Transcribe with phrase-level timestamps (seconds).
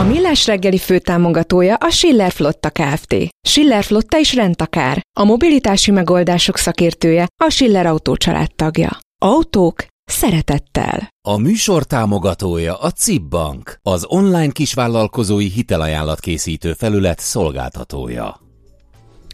[0.00, 3.14] A Millás reggeli főtámogatója a Schiller Flotta Kft.
[3.48, 5.00] Schiller Flotta is rendtakár.
[5.20, 8.16] A mobilitási megoldások szakértője a Schiller Autó
[8.56, 8.98] tagja.
[9.22, 11.08] Autók szeretettel.
[11.28, 18.40] A műsor támogatója a CIP Bank, az online kisvállalkozói hitelajánlat készítő felület szolgáltatója.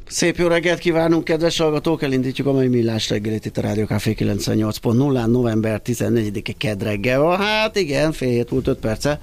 [0.09, 2.03] Szép jó reggelt kívánunk, kedves hallgatók!
[2.03, 7.37] Elindítjuk a mai millás reggelit itt a Rádió Café 98.0-án, november 14-e kedd reggel van.
[7.39, 9.21] Hát igen, fél hét múlt 5 perce.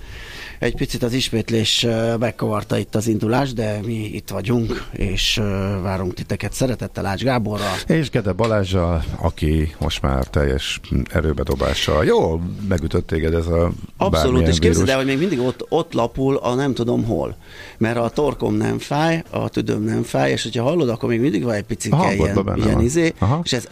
[0.63, 1.87] Egy picit az ismétlés
[2.19, 5.41] megkavarta itt az indulás, de mi itt vagyunk, és
[5.81, 7.75] várunk titeket szeretettel Ács Gáborral.
[7.87, 12.05] És Gede Balázsjal, aki most már teljes erőbedobással.
[12.05, 16.35] Jó, megütött téged ez a Abszolút, és képzeld el, hogy még mindig ott, ott lapul
[16.35, 17.35] a nem tudom hol.
[17.77, 21.43] Mert a torkom nem fáj, a tüdőm nem fáj, és hogyha hallod, akkor még mindig
[21.43, 23.39] van egy picit ilyen, ilyen izé, Aha.
[23.43, 23.67] és ez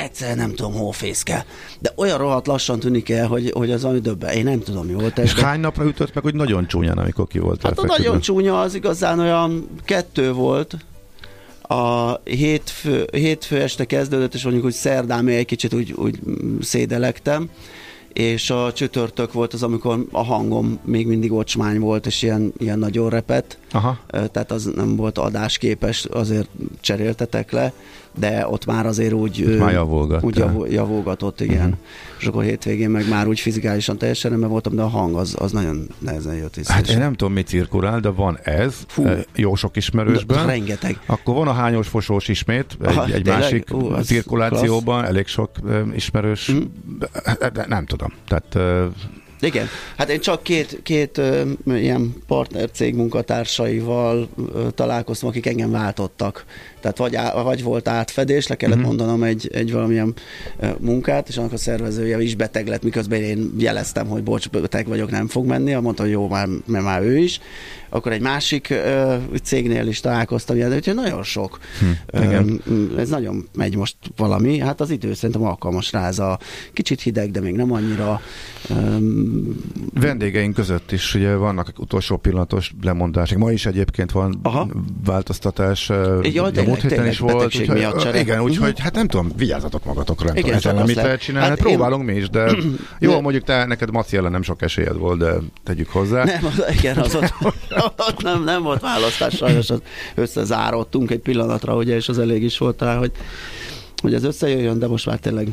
[0.00, 1.44] e- e- egyszer nem tudom, hol fészkel.
[1.78, 4.34] De olyan rohadt lassan tűnik el, hogy, hogy az ami döbben.
[4.34, 5.24] Én nem tudom, mi volt ez.
[5.24, 5.44] És de...
[5.44, 8.74] hány napra ütött meg, hogy nagyon csúnyán, amikor ki volt Hát a nagyon csúnya az
[8.74, 10.76] igazán olyan kettő volt,
[11.62, 16.20] a hétfő, hétfő este kezdődött, és mondjuk, hogy szerdán még egy kicsit úgy, úgy
[16.60, 17.50] szédelektem,
[18.12, 22.78] és a csütörtök volt az, amikor a hangom még mindig ocsmány volt, és ilyen, ilyen
[22.78, 23.98] nagyon repett, Aha.
[24.08, 26.48] tehát az nem volt adásképes, azért
[26.80, 27.72] cseréltetek le,
[28.18, 31.56] de ott már azért úgy, ott már javulgat, úgy javulgatott, igen.
[31.56, 31.78] Uh-huh.
[32.18, 35.52] És akkor hétvégén meg már úgy fizikálisan teljesen nem voltam, de a hang az, az
[35.52, 36.72] nagyon nehezen jött vissza.
[36.72, 39.08] Hát én nem tudom, mi cirkulál, de van ez, Fú.
[39.34, 40.46] jó sok ismerősben.
[40.46, 40.98] De, rengeteg.
[41.06, 45.12] Akkor van a hányos fosós ismét, egy, Aha, egy másik Ú, cirkulációban, klassz.
[45.12, 45.50] elég sok
[45.94, 46.60] ismerős, mm.
[47.52, 48.12] de nem tudom.
[48.28, 48.58] Tehát
[49.40, 49.66] igen,
[49.96, 56.44] hát én csak két, két ö, ilyen partner cég munkatársaival ö, találkoztam, akik engem váltottak.
[56.80, 58.88] Tehát vagy, á, vagy volt átfedés, le kellett uh-huh.
[58.88, 60.14] mondanom egy, egy valamilyen
[60.78, 65.10] munkát, és annak a szervezője is beteg lett, miközben én jeleztem, hogy bocs, beteg vagyok,
[65.10, 65.74] nem fog menni.
[65.74, 67.40] Mondta, hogy jó, már, mert már ő is
[67.90, 71.58] akkor egy másik ö, cégnél is találkoztam, de úgyhogy nagyon sok.
[71.78, 71.86] Hm.
[72.06, 76.38] Ö, ez nagyon megy most valami, hát az idő szerintem alkalmas rá, ez a
[76.72, 78.20] kicsit hideg, de még nem annyira.
[78.68, 78.96] Ö,
[79.94, 83.38] Vendégeink között is ugye vannak utolsó pillanatos lemondások.
[83.38, 84.68] Ma is egyébként van Aha.
[85.04, 85.88] változtatás.
[86.22, 87.44] Jaj, múlt héten is volt.
[87.44, 88.84] Úgyhogy, miatt igen, úgyhogy uh-huh.
[88.84, 90.26] hát nem tudom, vigyázzatok magatokra.
[90.26, 91.48] Nem igen, tudom, mit lehet csinálni.
[91.48, 92.14] Hát, hát próbálunk én...
[92.14, 92.52] mi is, de
[92.98, 93.20] jó, de...
[93.20, 96.24] mondjuk te, neked Maci ellen nem sok esélyed volt, de tegyük hozzá.
[96.24, 97.34] Nem, az, igen, az ott
[97.96, 99.68] ott nem, nem volt választás, sajnos
[100.14, 103.12] összezáródtunk egy pillanatra, ugye, és az elég is volt rá, hogy
[104.00, 105.52] hogy ez összejöjjön, de most már tényleg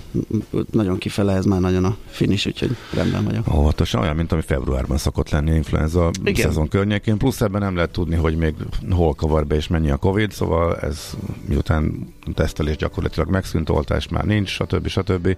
[0.72, 3.56] nagyon kifele, ez már nagyon a finish, úgyhogy rendben vagyok.
[3.56, 6.48] Óvatosan, olyan, mint ami februárban szokott lenni influenza Igen.
[6.48, 8.56] szezon környékén, plusz ebben nem lehet tudni, hogy még
[8.90, 11.18] hol kavar be és mennyi a Covid, szóval ez
[11.48, 14.88] miután tesztelés gyakorlatilag megszűnt, oltás már nincs, stb.
[14.88, 15.38] stb.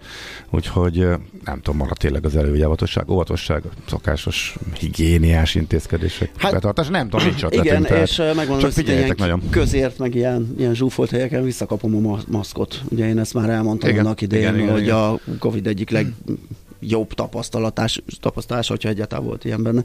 [0.49, 1.07] Úgyhogy
[1.43, 7.43] nem tudom, marad tényleg az elővigyávatosság, óvatosság, szokásos higiéniás intézkedések hát, betartás, nem tudom, nincs
[7.49, 9.41] Igen, és megmondom, hogy ilyen nagyon.
[9.49, 14.05] közért, meg ilyen, ilyen zsúfolt helyeken visszakapom a maszkot Ugye én ezt már elmondtam igen,
[14.05, 14.95] annak idején, igen, hogy igen.
[14.95, 19.83] a Covid egyik legjobb tapasztalatás, tapasztalás, hogyha egyáltalán volt ilyen benne,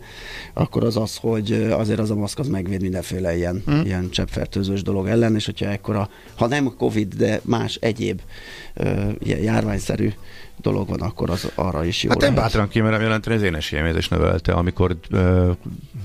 [0.52, 3.82] akkor az az, hogy azért az a maszk az megvéd mindenféle ilyen, hmm.
[3.84, 8.20] ilyen cseppfertőzős dolog ellen, és hogyha ekkora, ha nem Covid, de más egyéb
[9.18, 10.12] ilyen járványszerű
[10.60, 13.98] dolog van, akkor az arra is jó Hát én bátran kimerem jelenteni, az én esélyemet
[13.98, 15.50] is növelte, amikor uh,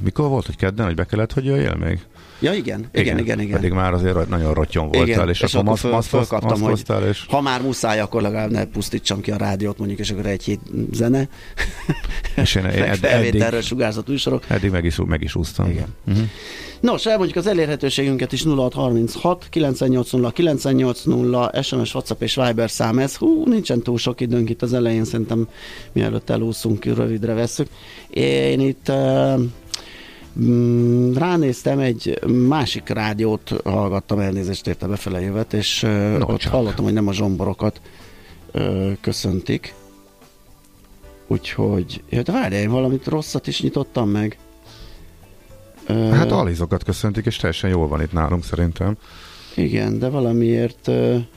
[0.03, 1.99] mikor volt, hogy kedden, hogy be kellett, hogy jöjjél még?
[2.39, 3.39] Ja, igen, igen, igen, igen.
[3.39, 3.55] igen.
[3.55, 7.25] Pedig már azért nagyon rotyon voltál, igen, és, és akkor, akkor föl, fölkaptam, hogy és...
[7.29, 10.59] ha már muszáj, akkor legalább ne pusztítsam ki a rádiót, mondjuk, és akkor egy hét
[10.91, 11.27] zene.
[12.35, 14.43] És én, ed, eddig, sugárzott újsorok.
[14.47, 15.69] Eddig meg is, meg is úsztam.
[15.69, 15.87] Igen.
[16.07, 16.23] Uh-huh.
[16.79, 23.15] Nos, elmondjuk az elérhetőségünket is 0636 980 980 SMS, WhatsApp és Viber szám ez.
[23.15, 25.47] Hú, nincsen túl sok időnk itt az elején, szerintem
[25.91, 27.67] mielőtt elúszunk, rövidre veszük.
[28.09, 29.41] Én itt uh,
[31.13, 36.51] ránéztem, egy másik rádiót hallgattam, elnézést érte befele jövet, és no, ott csak.
[36.51, 37.81] hallottam, hogy nem a zsomborokat
[39.01, 39.73] köszöntik.
[41.27, 44.37] Úgyhogy, ja, de várjál, én valamit rosszat is nyitottam meg.
[45.87, 48.97] Hát alizokat köszöntik, és teljesen jól van itt nálunk szerintem.
[49.55, 50.91] Igen, de valamiért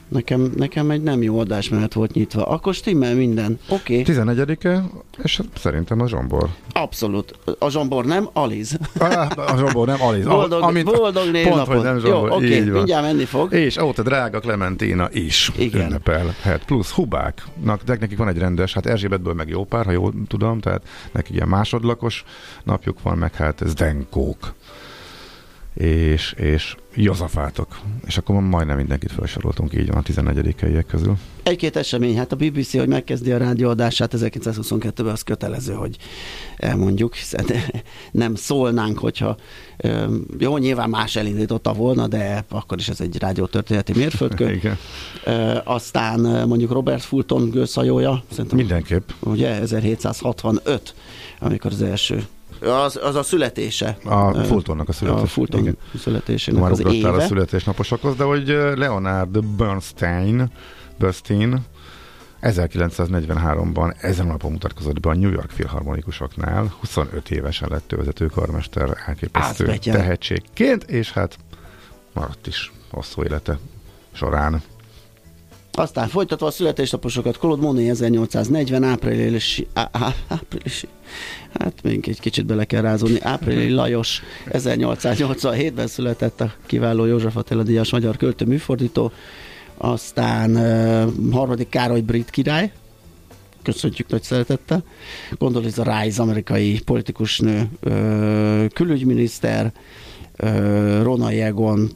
[0.07, 2.45] nekem, nekem egy nem jó adásmenet volt nyitva.
[2.45, 3.59] Akkor stimmel minden.
[3.69, 3.99] Oké.
[3.99, 4.15] Okay.
[4.15, 4.83] 11-e,
[5.23, 6.49] és szerintem a zsombor.
[6.73, 7.39] Abszolút.
[7.59, 8.77] A zsombor nem, Aliz.
[8.99, 9.03] A,
[9.35, 10.25] a zsombor nem, Aliz.
[10.25, 12.29] Boldog, amit boldog pont, hogy nem zsombor.
[12.29, 13.53] Jó, oké, okay, mindjárt menni fog.
[13.53, 15.85] És ó, te drága Clementina is Igen.
[15.85, 16.65] ünnepelhet.
[16.65, 20.59] Plusz hubáknak, de nekik van egy rendes, hát Erzsébetből meg jó pár, ha jól tudom,
[20.59, 22.23] tehát neki ilyen másodlakos
[22.63, 24.53] napjuk van, meg hát ez Denkók
[25.73, 27.79] és, és Jozafátok.
[28.05, 31.17] És akkor majdnem mindenkit felsoroltunk, így van a 14 helyiek közül.
[31.43, 35.97] Egy-két esemény, hát a BBC, hogy megkezdi a rádióadását 1922-ben, az kötelező, hogy
[36.57, 37.45] elmondjuk, hiszen
[38.11, 39.37] nem szólnánk, hogyha
[40.37, 44.51] jó, nyilván más elindította volna, de akkor is ez egy rádiótörténeti mérföldkő.
[44.63, 44.77] Igen.
[45.63, 49.09] Aztán mondjuk Robert Fulton gőzhajója, szerintem Mindenképp.
[49.19, 50.95] Ugye 1765,
[51.39, 52.25] amikor az első
[52.63, 53.97] az, az a születése.
[54.03, 55.23] A Fultonnak a születése.
[55.23, 55.77] A Fulton Igen.
[55.99, 57.09] születésének Már az éve.
[57.09, 60.51] a születésnaposokhoz, de hogy Leonard Bernstein,
[60.97, 61.65] Bernstein
[62.41, 68.97] 1943-ban ezen a napon mutatkozott be a New York Filharmonikusoknál, 25 évesen lett vezető karmester
[69.05, 69.95] elképesztő Átbegyen.
[69.95, 71.37] tehetségként, és hát
[72.13, 73.57] maradt is hosszú élete
[74.11, 74.61] során.
[75.71, 80.87] Aztán folytatva a születésnaposokat, Claude Monet 1840 áprilisi, á, á, áprilisi,
[81.59, 87.63] hát még egy kicsit bele kell rázódni, áprilisi Lajos 1887-ben született a kiváló József Attila
[87.63, 89.11] Díjas magyar költő műfordító,
[89.77, 92.71] aztán uh, harmadik Károly brit király,
[93.63, 94.83] köszöntjük nagy szeretettel,
[95.37, 99.71] Condoleezza Rice, amerikai politikusnő, uh, külügyminiszter,
[101.01, 101.91] Rona Egon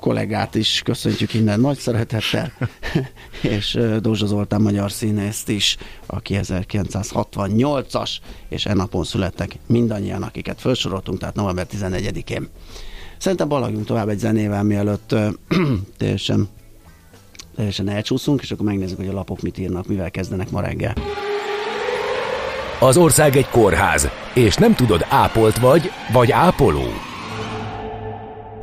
[0.00, 2.52] kollégát is köszöntjük innen nagy szeretettel,
[3.56, 5.76] és Dózsa Zoltán magyar színészt is,
[6.06, 8.10] aki 1968-as,
[8.48, 12.48] és e napon születtek mindannyian, akiket felsoroltunk, tehát november 11-én.
[13.18, 15.14] Szerintem balagjunk tovább egy zenével, mielőtt
[15.98, 16.48] teljesen,
[17.56, 20.94] teljesen elcsúszunk, és akkor megnézzük, hogy a lapok mit írnak, mivel kezdenek ma reggel.
[22.80, 27.11] Az ország egy kórház, és nem tudod, ápolt vagy, vagy ápoló.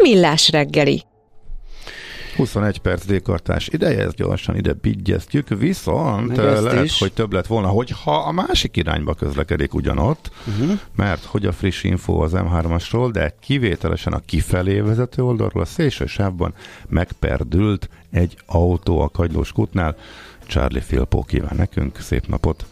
[0.10, 1.04] Millás reggeli.
[2.36, 7.00] 21 perc dékartás ideje, ezt gyorsan ide bigyeztjük, viszont lehet, is.
[7.00, 10.80] hogy több lett volna, hogyha a másik irányba közlekedik ugyanott, uh-huh.
[10.96, 16.06] mert hogy a friss info az M3-asról, de kivételesen a kifelé vezető oldalról a szélső
[16.06, 16.54] sávban
[16.88, 19.96] megperdült egy autó a Kagylós kútnál.
[20.48, 22.66] Charlie Filpó kíván nekünk szép napot!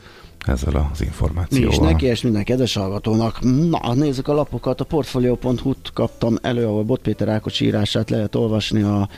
[0.48, 1.70] Ezzel az információval.
[1.70, 3.40] Mi is neki, és minden kedves hallgatónak.
[3.70, 4.82] Na, nézzük a lapokat.
[4.82, 9.10] A Portfolio.hu-t kaptam elő, ahol Bot Péter Ákos írását lehet olvasni a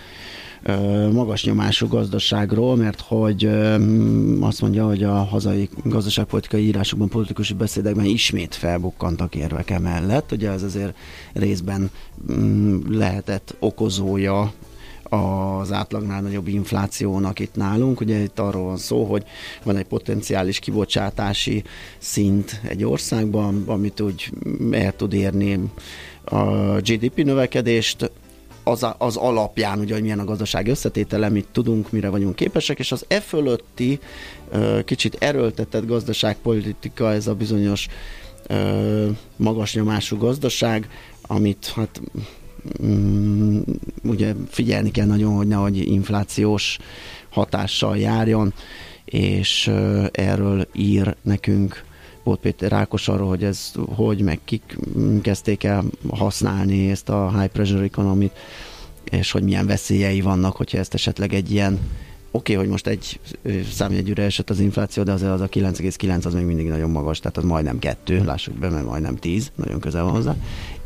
[1.12, 3.46] magas nyomású gazdaságról, mert hogy
[4.40, 10.32] azt mondja, hogy a hazai gazdaságpolitikai írásokban, politikusi beszédekben ismét felbukkantak érvek emellett.
[10.32, 10.98] Ugye ez azért
[11.34, 11.90] részben
[12.32, 14.54] mm, lehetett okozója
[15.10, 18.02] az átlagnál nagyobb inflációnak itt nálunk.
[18.02, 19.24] Ugye itt arról van szó, hogy
[19.64, 21.64] van egy potenciális kibocsátási
[21.98, 24.32] szint egy országban, amit úgy
[24.72, 25.60] el tud érni
[26.24, 26.44] a
[26.80, 28.12] GDP növekedést,
[28.64, 32.92] az, az alapján, ugye, hogy milyen a gazdaság összetétele, mit tudunk, mire vagyunk képesek, és
[32.92, 34.00] az e fölötti
[34.86, 37.88] kicsit erőltetett gazdaságpolitika, ez a bizonyos
[39.36, 40.90] magas nyomású gazdaság,
[41.22, 42.02] amit hát
[42.84, 43.60] Mm,
[44.04, 46.78] ugye figyelni kell nagyon, hogy nehogy inflációs
[47.30, 48.54] hatással járjon,
[49.06, 49.72] és
[50.12, 51.84] erről ír nekünk
[52.24, 54.78] volt Péter Rákos arról, hogy ez hogy, meg kik
[55.22, 58.32] kezdték el használni ezt a high pressure economy
[59.12, 61.80] és hogy milyen veszélyei vannak, hogyha ezt esetleg egy ilyen
[62.32, 63.20] okay, hogy most egy
[63.72, 67.38] számjegyűre esett az infláció, de azért az a 9,9 az még mindig nagyon magas, tehát
[67.38, 70.36] az majdnem kettő, lássuk be, mert majdnem 10, nagyon közel van hozzá.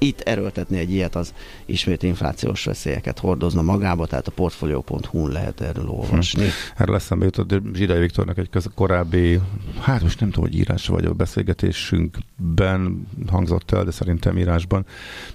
[0.03, 1.33] Itt erőltetni egy ilyet, az
[1.65, 6.43] ismét inflációs veszélyeket hordozna magába, tehát a portfolio.hu-n lehet erről olvasni.
[6.43, 6.81] Hm.
[6.81, 9.39] Erről eszembe jutott Zsidai Viktornak egy korábbi,
[9.81, 14.85] hát most nem tudom, hogy írás vagy a beszélgetésünkben hangzott el, de szerintem írásban,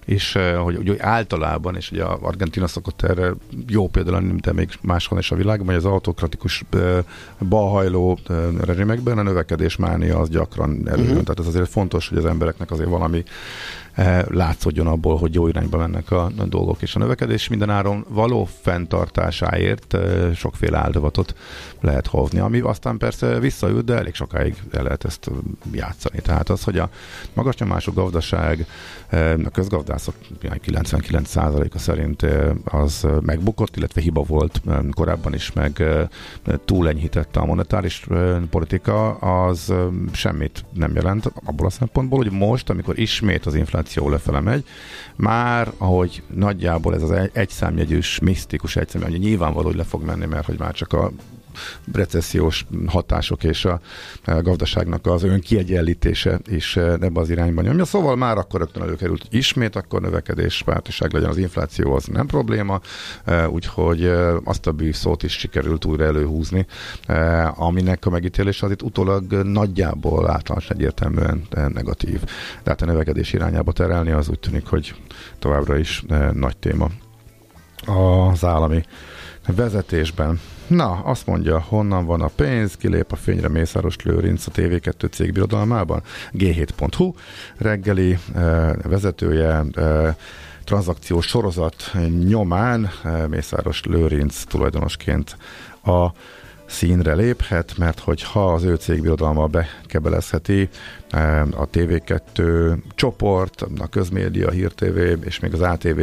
[0.04, 3.32] és eh, hogy, hogy általában, és ugye Argentina szokott erre
[3.66, 6.98] jó példa lenni, de még máshol is a világban, hogy az autokratikus eh,
[7.48, 11.10] balhajló eh, rezsimekben a növekedés mánia az gyakran erőjön.
[11.10, 11.22] Uh-huh.
[11.22, 13.24] Tehát ez azért fontos, hogy az embereknek azért valami
[13.98, 14.22] Eh,
[14.58, 19.96] látszódjon abból, hogy jó irányba mennek a, a dolgok, és a növekedés mindenáron való fenntartásáért
[20.34, 21.34] sokféle áldozatot
[21.80, 25.30] lehet hozni, ami aztán persze visszaüt, de elég sokáig el lehet ezt
[25.72, 26.20] játszani.
[26.20, 26.90] Tehát az, hogy a
[27.32, 28.66] magas nyomású gazdaság,
[29.44, 32.26] a közgazdászok 99%-a szerint
[32.64, 34.60] az megbukott, illetve hiba volt
[34.90, 35.82] korábban is, meg
[36.64, 38.06] túlenyhítette a monetáris
[38.50, 39.72] politika, az
[40.12, 44.64] semmit nem jelent abból a szempontból, hogy most, amikor ismét az infláció lefele megy.
[45.16, 50.46] Már, ahogy nagyjából ez az egyszámjegyűs, misztikus egyszám, hogy nyilvánvaló, hogy le fog menni, mert
[50.46, 51.10] hogy már csak a
[51.92, 53.80] recessziós hatások és a,
[54.24, 57.84] gazdaságnak az önkiegyenlítése is eh, ebbe az irányban nyomja.
[57.84, 62.80] Szóval már akkor rögtön előkerült, ismét akkor növekedés, pártiság legyen az infláció, az nem probléma,
[63.24, 66.66] eh, úgyhogy eh, azt a szót is sikerült újra előhúzni,
[67.54, 72.20] aminek a megítélése az itt utólag nagyjából általános egyértelműen negatív.
[72.62, 74.94] Tehát a növekedés irányába terelni az úgy tűnik, hogy
[75.38, 76.88] továbbra is nagy téma
[77.86, 78.82] az állami
[79.46, 80.40] vezetésben.
[80.68, 85.32] Na, azt mondja, honnan van a pénz, kilép a fényre Mészáros Lőrinc a TV2 cég
[85.32, 86.02] birodalmában.
[86.32, 87.12] G7.hu
[87.56, 90.14] reggeli eh, vezetője eh,
[90.64, 91.92] tranzakciós sorozat
[92.26, 95.36] nyomán eh, Mészáros Lőrinc tulajdonosként
[95.84, 96.06] a
[96.68, 100.68] színre léphet, mert hogy ha az ő cégbirodalma bekebelezheti
[101.10, 106.00] eh, a TV2 csoport, a közmédia, Hír TV és még az ATV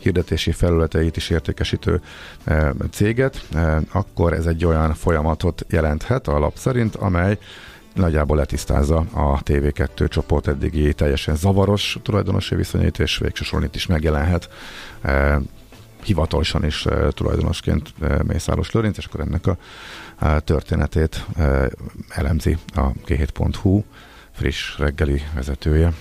[0.00, 2.00] hirdetési felületeit is értékesítő
[2.44, 7.38] eh, céget, eh, akkor ez egy olyan folyamatot jelenthet a lap szerint, amely
[7.94, 14.48] nagyjából letisztázza a TV2 csoport eddigi teljesen zavaros tulajdonosi viszonyait, és végsősorban itt is megjelenhet
[16.04, 17.94] hivatalosan is tulajdonosként
[18.26, 19.56] Mészáros Lőrinc, és akkor ennek a
[20.40, 21.26] történetét
[22.08, 23.82] elemzi a g7.hu
[24.32, 25.92] friss reggeli vezetője.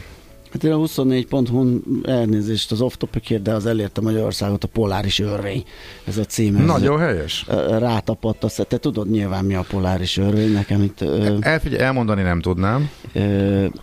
[0.53, 5.63] Hát én a 24hu elnézést az off topic de az elérte Magyarországot a poláris örvény.
[6.03, 6.55] Ez a cím.
[6.55, 7.45] Ez Nagyon helyes.
[7.69, 8.43] Rátapadt.
[8.43, 11.01] Azt, te tudod nyilván mi a poláris örvény, nekem itt...
[11.39, 12.89] Elfigyelj, elmondani nem tudnám.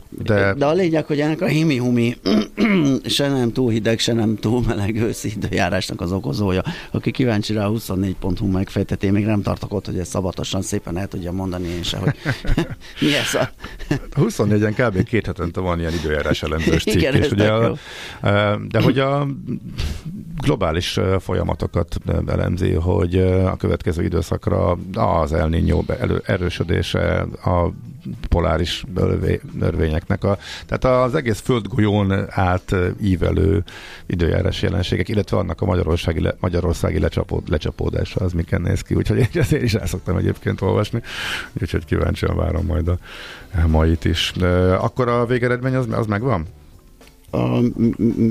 [0.09, 0.55] De...
[0.55, 2.17] de a lényeg, hogy ennek a himi-humi
[3.05, 6.63] se nem túl hideg, se nem túl meleg őszi időjárásnak az okozója.
[6.91, 10.99] Aki kíváncsi rá a 24.hu megfejtett, én még nem tartok ott, hogy ezt szabatosan szépen
[10.99, 12.15] el tudja mondani én se, hogy
[13.01, 13.51] mi ez a...
[14.15, 15.03] 24-en kb.
[15.03, 17.53] két hetente van ilyen időjárás elemzős cikk, Igen, és ugye?
[17.53, 17.77] a,
[18.69, 19.27] de hogy a
[20.41, 25.83] globális folyamatokat elemzi, hogy a következő időszakra az El Niño
[26.25, 27.71] erősödése, a
[28.29, 28.85] poláris
[29.59, 30.25] nörvényeknek.
[30.25, 33.65] A, tehát az egész földgolyón át ívelő
[34.07, 38.95] időjárás jelenségek, illetve annak a magyarországi, le, magyarországi lecsapód, lecsapódása az miken néz ki.
[38.95, 41.03] Úgyhogy én is el szoktam egyébként olvasni,
[41.61, 42.99] úgyhogy kíváncsian várom majd a
[43.67, 44.33] mait is.
[44.79, 46.47] Akkor a végeredmény az, az megvan?
[47.31, 47.61] A,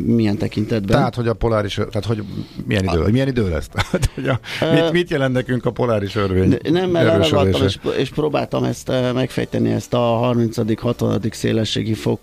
[0.06, 0.98] milyen tekintetben?
[0.98, 2.24] Tehát, hogy a poláris, tehát, hogy
[2.66, 3.68] milyen idő, a, milyen idő lesz?
[3.74, 4.40] Tehát, hogy a,
[4.74, 6.58] mit, mit jelent nekünk a poláris örvény?
[6.70, 12.20] Nem, mert leragadtam, és, és próbáltam ezt megfejteni, ezt a 30 60 szélességi fok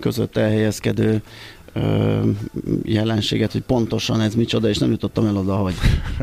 [0.00, 1.22] között elhelyezkedő
[2.82, 5.74] jelenséget, hogy pontosan ez micsoda, és nem jutottam el oda, hogy,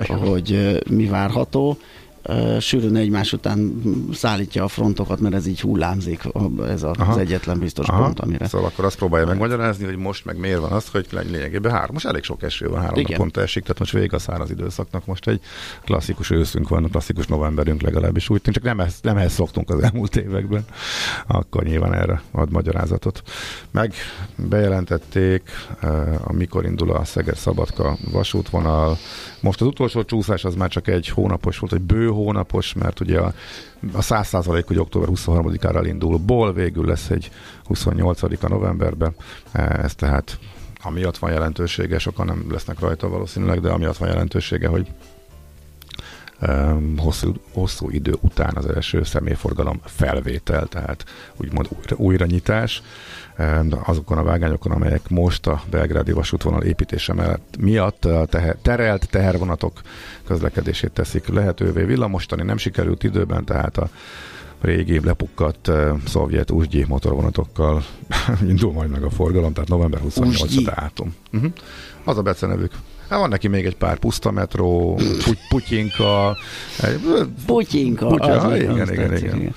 [0.25, 1.77] hogy mi várható
[2.59, 3.81] sűrűn egymás után
[4.13, 6.21] szállítja a frontokat, mert ez így hullámzik,
[6.67, 7.19] ez az Aha.
[7.19, 8.03] egyetlen biztos Aha.
[8.03, 8.47] pont, amire.
[8.47, 12.05] Szóval akkor azt próbálja megmagyarázni, hogy most meg miért van az, hogy lényegében három, most
[12.05, 13.11] elég sok eső van, három Igen.
[13.11, 15.41] naponta esik, tehát most végig a száraz időszaknak most egy
[15.83, 20.15] klasszikus őszünk van, klasszikus novemberünk legalábbis úgy csak nem, ezt, nem ehhez szoktunk az elmúlt
[20.15, 20.65] években,
[21.27, 23.21] akkor nyilván erre ad magyarázatot.
[23.71, 23.93] Meg
[24.35, 25.41] bejelentették,
[26.23, 28.97] amikor indul a Szeger-Szabadka vasútvonal,
[29.39, 33.19] most az utolsó csúszás az már csak egy hónapos volt, egy bő hónapos, mert ugye
[33.19, 33.33] a,
[33.93, 36.17] a 100 hogy október 23-ára elindul.
[36.17, 37.29] Ból, végül lesz egy
[37.69, 39.15] 28-a novemberben,
[39.51, 40.39] e, ez tehát
[40.83, 44.87] amiatt van jelentősége, sokan nem lesznek rajta valószínűleg, de amiatt van jelentősége, hogy
[46.41, 51.05] um, hosszú, hosszú idő után az első személyforgalom felvétel, tehát
[51.37, 52.81] úgymond újra nyitás
[53.83, 59.81] azokon a vágányokon, amelyek most a belgrádi vasútvonal építése mellett miatt a teher, terelt tehervonatok
[60.25, 61.83] közlekedését teszik lehetővé.
[61.83, 63.89] Villamostani nem sikerült időben, tehát a
[64.61, 67.83] régi lepukkadt uh, szovjet úsgyi motorvonatokkal
[68.49, 71.15] indul majd meg a forgalom, tehát november 28-a átom.
[71.33, 71.51] Uh-huh.
[72.03, 72.71] Az a becenevük.
[73.09, 76.37] Hát van neki még egy pár puszta metró, puty, putyinka.
[77.45, 78.07] Putyinka.
[78.07, 79.53] Putya, az igen, igen, igen, igen.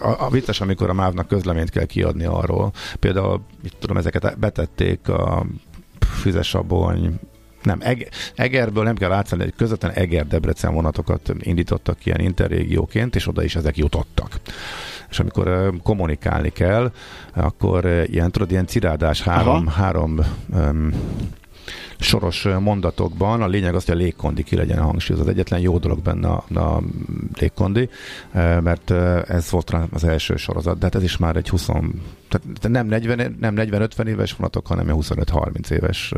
[0.00, 2.72] A, a vicces, amikor a MÁV-nak közleményt kell kiadni arról.
[3.00, 5.46] Például, mit tudom, ezeket betették a
[6.20, 7.18] Füzesabony,
[7.62, 13.42] nem, Eg- Egerből nem kell átszállni, egy közvetlen Eger-Debrecen vonatokat indítottak ilyen interrégióként, és oda
[13.42, 14.40] is ezek jutottak.
[15.10, 16.92] És amikor uh, kommunikálni kell,
[17.34, 19.82] akkor uh, ilyen, tudod, ilyen cirádás három, Aha.
[19.82, 20.18] három
[20.54, 20.92] um,
[21.98, 23.42] soros mondatokban.
[23.42, 25.20] A lényeg az, hogy a légkondi ki legyen a hangsúly.
[25.20, 26.82] Az egyetlen jó dolog benne a, a
[27.38, 27.88] légkondi,
[28.60, 28.90] mert
[29.28, 31.68] ez volt az első sorozat, de hát ez is már egy 20,
[32.28, 36.12] tehát nem 40, nem 40-50 éves vonatok, hanem 25-30 éves.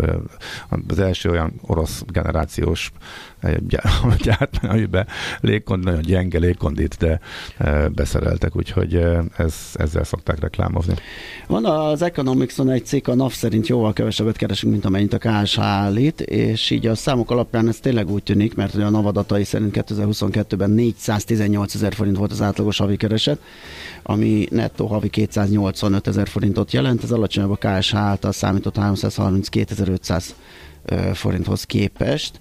[0.89, 2.93] Az első olyan orosz generációs
[4.19, 5.07] gyártmány, amiben
[5.41, 7.21] légkond, nagyon gyenge légkondit, de
[7.89, 8.95] beszereltek, úgyhogy
[9.37, 10.95] ez, ezzel szokták reklámozni.
[11.47, 15.70] Van az Economics-on egy cikk, a NAV szerint jóval kevesebbet keresünk, mint amennyit a KSH
[15.71, 19.77] állít, és így a számok alapján ez tényleg úgy tűnik, mert a NAV adatai szerint
[19.89, 23.41] 2022-ben 418 ezer forint volt az átlagos havi kereset,
[24.03, 30.25] ami nettó havi 285 ezer forintot jelent, ez alacsonyabb a KSH által számított 332.500
[31.13, 32.39] forinthoz képest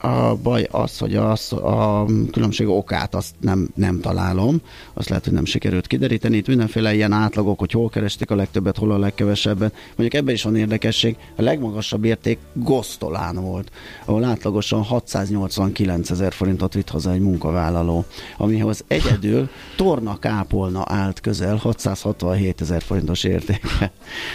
[0.00, 4.60] a baj az, hogy az, a különbség okát azt nem, nem találom,
[4.94, 6.36] azt lehet, hogy nem sikerült kideríteni.
[6.36, 9.74] Itt mindenféle ilyen átlagok, hogy hol keresték a legtöbbet, hol a legkevesebbet.
[9.96, 13.70] Mondjuk ebben is van érdekesség, a legmagasabb érték Gosztolán volt,
[14.04, 18.04] ahol átlagosan 689 ezer forintot vitt haza egy munkavállaló,
[18.36, 23.92] amihoz egyedül Torna Kápolna állt közel 667 ezer forintos értéke.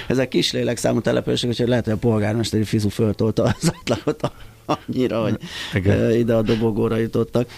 [0.08, 4.32] Ezek kis lélekszámú települések, úgyhogy lehet, hogy a polgármesteri fizu föltolta az átlagot
[4.66, 5.38] annyira, hogy
[5.74, 6.12] Igen.
[6.12, 7.50] ide a dobogóra jutottak.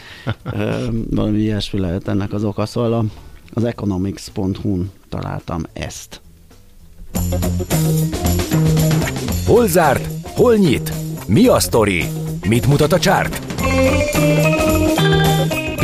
[1.10, 3.05] Valami ilyesmi lehet ennek az oka, szóval
[3.53, 6.22] az economics.hu-n találtam ezt.
[9.45, 10.07] Hol zárt?
[10.24, 10.93] Hol nyit?
[11.27, 12.05] Mi a sztori?
[12.48, 13.41] Mit mutat a csárt?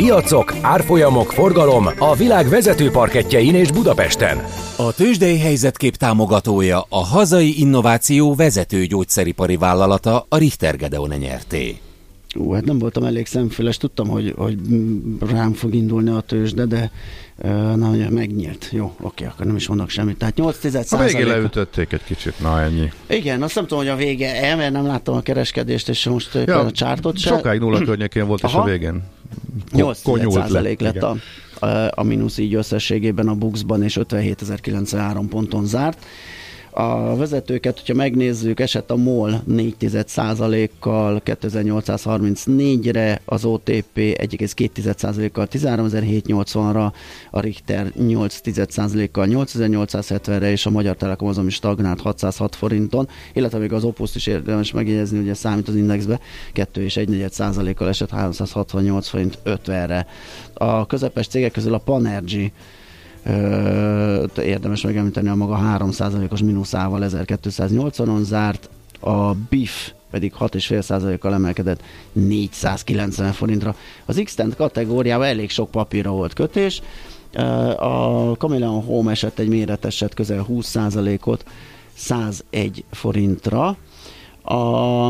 [0.00, 4.38] Piacok, árfolyamok, forgalom a világ vezető parketjein és Budapesten.
[4.76, 11.76] A tőzsdei helyzetkép támogatója a hazai innováció vezető gyógyszeripari vállalata a Richter Gedeon nyerté.
[12.36, 14.58] Ú, hát nem voltam elég szemfüles, tudtam, hogy, hogy
[15.30, 16.90] rám fog indulni a tőzsde, de
[17.76, 18.68] na, hogy megnyílt.
[18.72, 20.16] Jó, oké, akkor nem is mondok semmit.
[20.16, 22.92] Tehát 8 A végén leütötték egy kicsit, na ennyi.
[23.06, 26.58] Igen, azt nem tudom, hogy a vége, mert nem láttam a kereskedést, és most ja,
[26.58, 27.36] a csártot sem.
[27.36, 28.58] Sokáig nulla környékén volt, Aha.
[28.58, 29.02] és a végén
[29.72, 31.16] 8 lett lett a,
[31.66, 36.04] a, a mínusz így összességében a Buxban, és 57.093 ponton zárt.
[36.72, 46.92] A vezetőket, hogyha megnézzük, esett a MOL 4,1%-kal 2834-re, az OTP 1,2%-kal 13780-ra,
[47.30, 53.72] a Richter 8,1%-kal 8870-re, és a Magyar Telekom azon is stagnált 606 forinton, illetve még
[53.72, 56.20] az Opus is érdemes megjegyezni, hogy ez számít az indexbe,
[56.52, 60.06] 2 és 1,4%-kal esett 368 forint 50-re.
[60.54, 62.52] A közepes cégek közül a Panergy
[64.36, 68.68] érdemes megemlíteni a maga 3%-os mínuszával 1280-on zárt,
[69.00, 73.74] a BIF pedig 6,5%-kal emelkedett 490 forintra.
[74.04, 76.82] Az x kategóriában elég sok papírra volt kötés,
[77.76, 81.44] a Chameleon Home esett egy méreteset közel 20%-ot
[81.94, 83.76] 101 forintra.
[84.42, 85.06] A,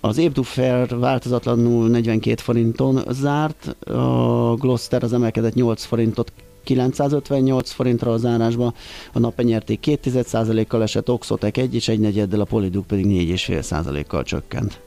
[0.00, 8.24] az Ébduffer változatlanul 42 forinton zárt, a Gloster az emelkedett 8 forintot 958 forintra az
[8.24, 8.74] árásba,
[9.12, 14.22] a napenyerték 2% kal esett, Oxotec 1 és 1 negyeddel, a Polyduk pedig 4,5 kal
[14.22, 14.80] csökkent.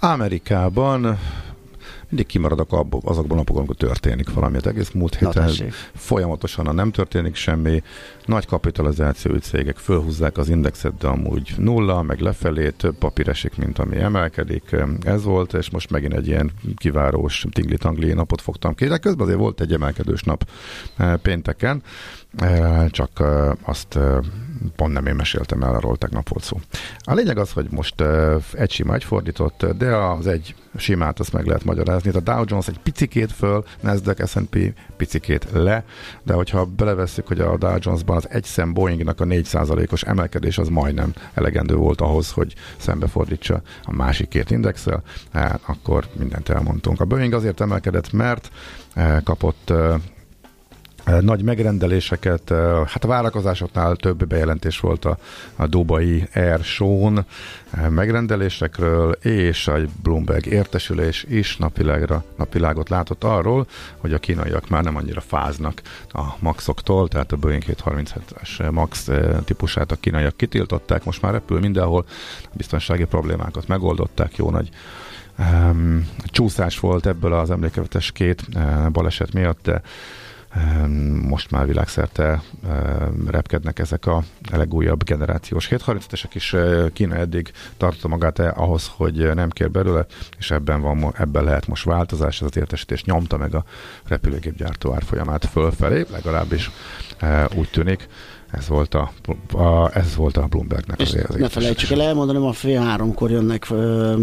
[0.00, 1.18] Amerikában
[2.12, 4.56] mindig kimaradok abból, azokban a napokon, amikor történik valami.
[4.56, 5.50] Az egész múlt héten
[5.94, 7.82] folyamatosan, ha nem történik semmi,
[8.24, 13.78] nagy kapitalizációi cégek fölhúzzák az indexet, de amúgy nulla, meg lefelé, több papír esik, mint
[13.78, 14.76] ami emelkedik.
[15.02, 18.86] Ez volt, és most megint egy ilyen kivárós tingli-tangli napot fogtam ki.
[18.86, 20.48] De közben azért volt egy emelkedős nap
[20.96, 21.82] eh, pénteken,
[22.36, 23.98] eh, csak eh, azt
[24.76, 26.60] pont nem én meséltem el, arról tegnap volt szó.
[26.98, 28.04] A lényeg az, hogy most
[28.52, 32.10] egy sima egy fordított, de az egy simát azt meg lehet magyarázni.
[32.10, 35.84] A Dow Jones egy picikét föl, Nasdaq, S&P picikét le,
[36.22, 40.68] de hogyha belevesszük, hogy a Dow Jonesban az egy szem Boeingnak a 4%-os emelkedés az
[40.68, 47.00] majdnem elegendő volt ahhoz, hogy szembefordítsa a másik két indexel, hát akkor mindent elmondtunk.
[47.00, 48.50] A Boeing azért emelkedett, mert
[49.24, 49.72] kapott
[51.20, 52.48] nagy megrendeléseket,
[52.86, 55.18] hát a várakozásoknál több bejelentés volt a,
[55.56, 57.24] a Dubai Air Show-n
[57.88, 64.96] megrendelésekről, és a Bloomberg értesülés is napilágra, napilágot látott arról, hogy a kínaiak már nem
[64.96, 69.10] annyira fáznak a Maxoktól, tehát a Boeing 737-es Max
[69.44, 72.04] típusát a kínaiak kitiltották, most már repül mindenhol,
[72.44, 74.68] a biztonsági problémákat megoldották, jó nagy
[75.38, 79.82] um, csúszás volt ebből az emlékevetes két uh, baleset miatt, de
[81.28, 82.42] most már világszerte
[83.26, 86.56] repkednek ezek a legújabb generációs 735-esek is.
[86.92, 90.06] Kína eddig tartotta magát -e ahhoz, hogy nem kér belőle,
[90.38, 93.64] és ebben, van, ebben lehet most változás, ez az értesítés nyomta meg a
[94.04, 96.70] repülőgépgyártó árfolyamát fölfelé, legalábbis
[97.56, 98.08] úgy tűnik.
[98.52, 99.12] Ez volt a,
[99.52, 103.70] a, ez volt a Bloombergnek az, az Ne felejtsük el elmondani, ma fél háromkor jönnek
[103.70, 104.14] ö,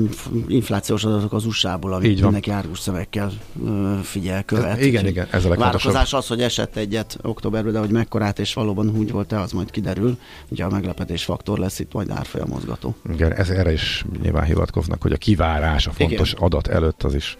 [0.48, 3.32] inflációs adatok az USA-ból, amit mindenki árgus szemekkel
[3.66, 4.78] ö, figyel, követ.
[4.78, 8.54] Ez, igen, igen, ez a Várakozás az, hogy esett egyet októberben, de hogy mekkorát és
[8.54, 10.18] valóban úgy volt-e, az majd kiderül.
[10.48, 12.96] Ugye a meglepetés faktor lesz itt majd árfolyam mozgató.
[13.14, 16.44] Igen, ez erre is nyilván hivatkoznak, hogy a kivárás a fontos igen.
[16.44, 17.38] adat előtt az is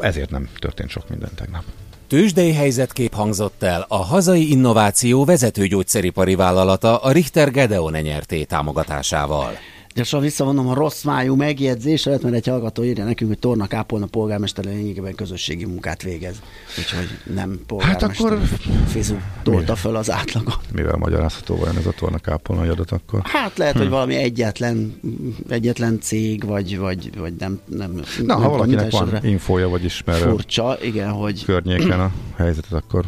[0.00, 1.64] ezért nem történt sok minden tegnap.
[2.08, 9.52] Tőzsdei helyzetkép hangzott el a hazai innováció vezető gyógyszeripari vállalata a Richter Gedeon nyerté támogatásával.
[9.94, 14.64] Gyorsan visszavonom a rossz májú megjegyzésemet, mert egy hallgató írja nekünk, hogy Torna Kápolna polgármester
[14.64, 16.36] lényegében közösségi munkát végez.
[16.78, 18.08] Úgyhogy nem polgármester.
[18.08, 18.38] Hát akkor
[18.86, 20.58] Fizu tolta föl az átlagot.
[20.72, 23.20] Mivel magyarázható van ez a Torna Kápolna adat akkor?
[23.24, 23.80] Hát lehet, hm.
[23.80, 25.00] hogy valami egyetlen,
[25.48, 30.16] egyetlen cég, vagy, vagy, vagy nem, nem Na, nem ha valakinek van infója, vagy ismer
[30.16, 33.04] furcsa, igen, hogy környéken a helyzetet, akkor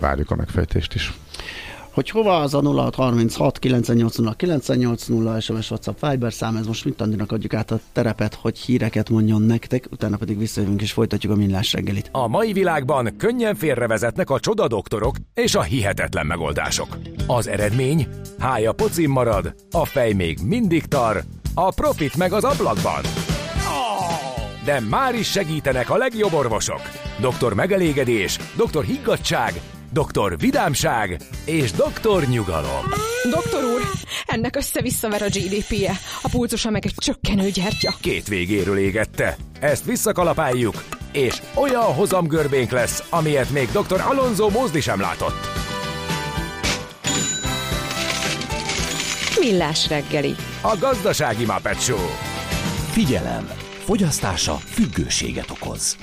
[0.00, 1.12] várjuk a megfejtést is
[1.94, 7.32] hogy hova az a 0636 980 980 SMS WhatsApp Viber szám, ez most mit Andinak
[7.32, 11.72] adjuk át a terepet, hogy híreket mondjon nektek, utána pedig visszajövünk és folytatjuk a millás
[11.72, 12.08] reggelit.
[12.12, 16.98] A mai világban könnyen félrevezetnek a csoda doktorok és a hihetetlen megoldások.
[17.26, 18.06] Az eredmény?
[18.38, 21.22] Hája pocim marad, a fej még mindig tar,
[21.54, 23.02] a profit meg az ablakban.
[24.64, 26.80] De már is segítenek a legjobb orvosok.
[27.20, 29.60] Doktor megelégedés, doktor higgadság,
[29.94, 32.84] doktor vidámság és doktor nyugalom.
[33.30, 33.80] Doktor úr,
[34.26, 37.94] ennek össze-visszaver a GDP-je, a pulcosa meg egy csökkenő gyertya.
[38.00, 39.36] Két végéről égette.
[39.60, 44.00] Ezt visszakalapáljuk, és olyan hozamgörbénk lesz, amilyet még dr.
[44.00, 45.48] Alonso Mózdi sem látott.
[49.38, 50.34] Millás reggeli.
[50.60, 52.06] A gazdasági Muppet Show.
[52.90, 53.48] Figyelem!
[53.84, 55.96] Fogyasztása függőséget okoz.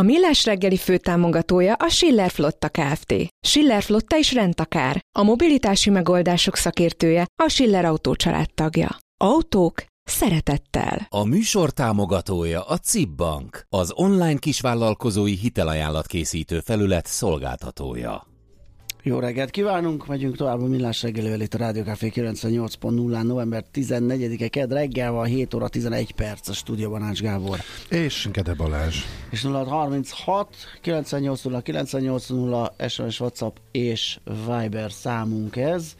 [0.00, 3.14] A Millás reggeli főtámogatója a Schiller Flotta Kft.
[3.46, 5.00] Schiller Flotta is rendtakár.
[5.18, 8.14] A mobilitási megoldások szakértője a Schiller Autó
[8.54, 8.96] tagja.
[9.24, 11.06] Autók szeretettel.
[11.08, 18.35] A műsor támogatója a CIP Bank, az online kisvállalkozói hitelajánlat készítő felület szolgáltatója.
[19.08, 24.48] Jó reggelt kívánunk, megyünk tovább a Millás reggelővel itt a Rádió Café 98.0 november 14-e
[24.48, 27.58] ked reggel van 7 óra 11 perc a stúdióban Ács Gábor.
[27.90, 28.96] És Gede Balázs.
[29.30, 35.96] És 0636 980 980 SMS WhatsApp és Viber számunk ez.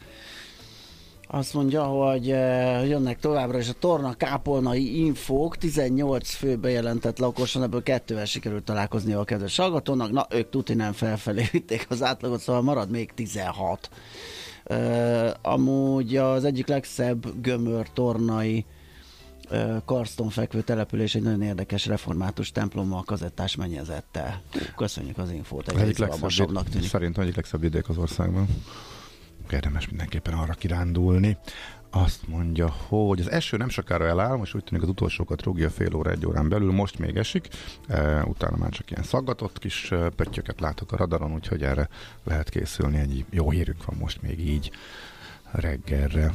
[1.29, 7.63] Azt mondja, hogy eh, jönnek továbbra is a torna kápolnai infók, 18 fő bejelentett lakosan,
[7.63, 12.39] ebből kettővel sikerült találkozni a kedves hallgatónak, na ők tuti nem felfelé vitték az átlagot,
[12.39, 13.89] szóval marad még 16.
[14.69, 18.65] Uh, amúgy az egyik legszebb gömör tornai
[19.51, 24.41] uh, karston fekvő település egy nagyon érdekes református templommal, kazettás mennyezettel.
[24.75, 26.29] Köszönjük az infót, egy egyik legszebb,
[26.83, 28.47] Szerintem egyik legszebb vidék az országban
[29.51, 31.37] érdemes mindenképpen arra kirándulni.
[31.89, 35.95] Azt mondja, hogy az eső nem sokára eláll, most úgy tűnik az utolsókat rúgja fél
[35.95, 37.47] óra, egy órán belül, most még esik,
[37.87, 41.89] e, utána már csak ilyen szaggatott kis e, pöttyöket látok a radaron, úgyhogy erre
[42.23, 44.71] lehet készülni, egy jó hírünk van most még így
[45.51, 46.31] reggelre.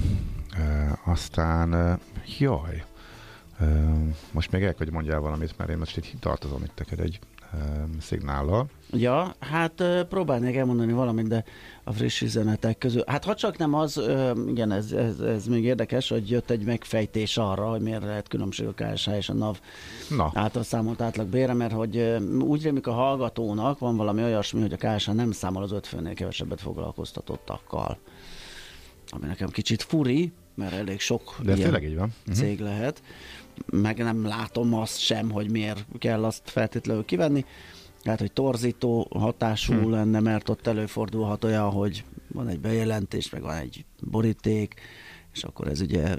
[0.57, 1.99] E, aztán, e,
[2.39, 2.85] jaj,
[3.59, 3.65] e,
[4.33, 7.19] most még el, hogy mondjál valamit, mert én most itt tartozom itt neked egy
[8.01, 8.69] szignállal.
[8.93, 11.45] Ja, hát próbálnék elmondani valamit, de
[11.85, 13.03] a friss üzenetek közül.
[13.07, 14.01] Hát ha csak nem az,
[14.49, 18.67] igen, ez, ez, ez még érdekes, hogy jött egy megfejtés arra, hogy miért lehet különbség
[18.67, 19.61] a KSH és a NAV
[20.17, 20.31] Na.
[20.35, 24.97] által számolt átlag bére, mert hogy úgy rémik a hallgatónak, van valami olyasmi, hogy a
[24.97, 27.99] KSH nem számol az 50-nél kevesebbet foglalkoztatottakkal.
[29.09, 32.15] Ami nekem kicsit furi, mert elég sok De ilyen így van.
[32.33, 32.69] cég uh-huh.
[32.69, 33.03] lehet
[33.67, 37.45] meg nem látom azt sem, hogy miért kell azt feltétlenül kivenni.
[38.03, 39.91] Lehet, hogy torzító hatású hmm.
[39.91, 44.75] lenne, mert ott előfordulhat olyan, hogy van egy bejelentés, meg van egy boríték,
[45.33, 46.17] és akkor ez ugye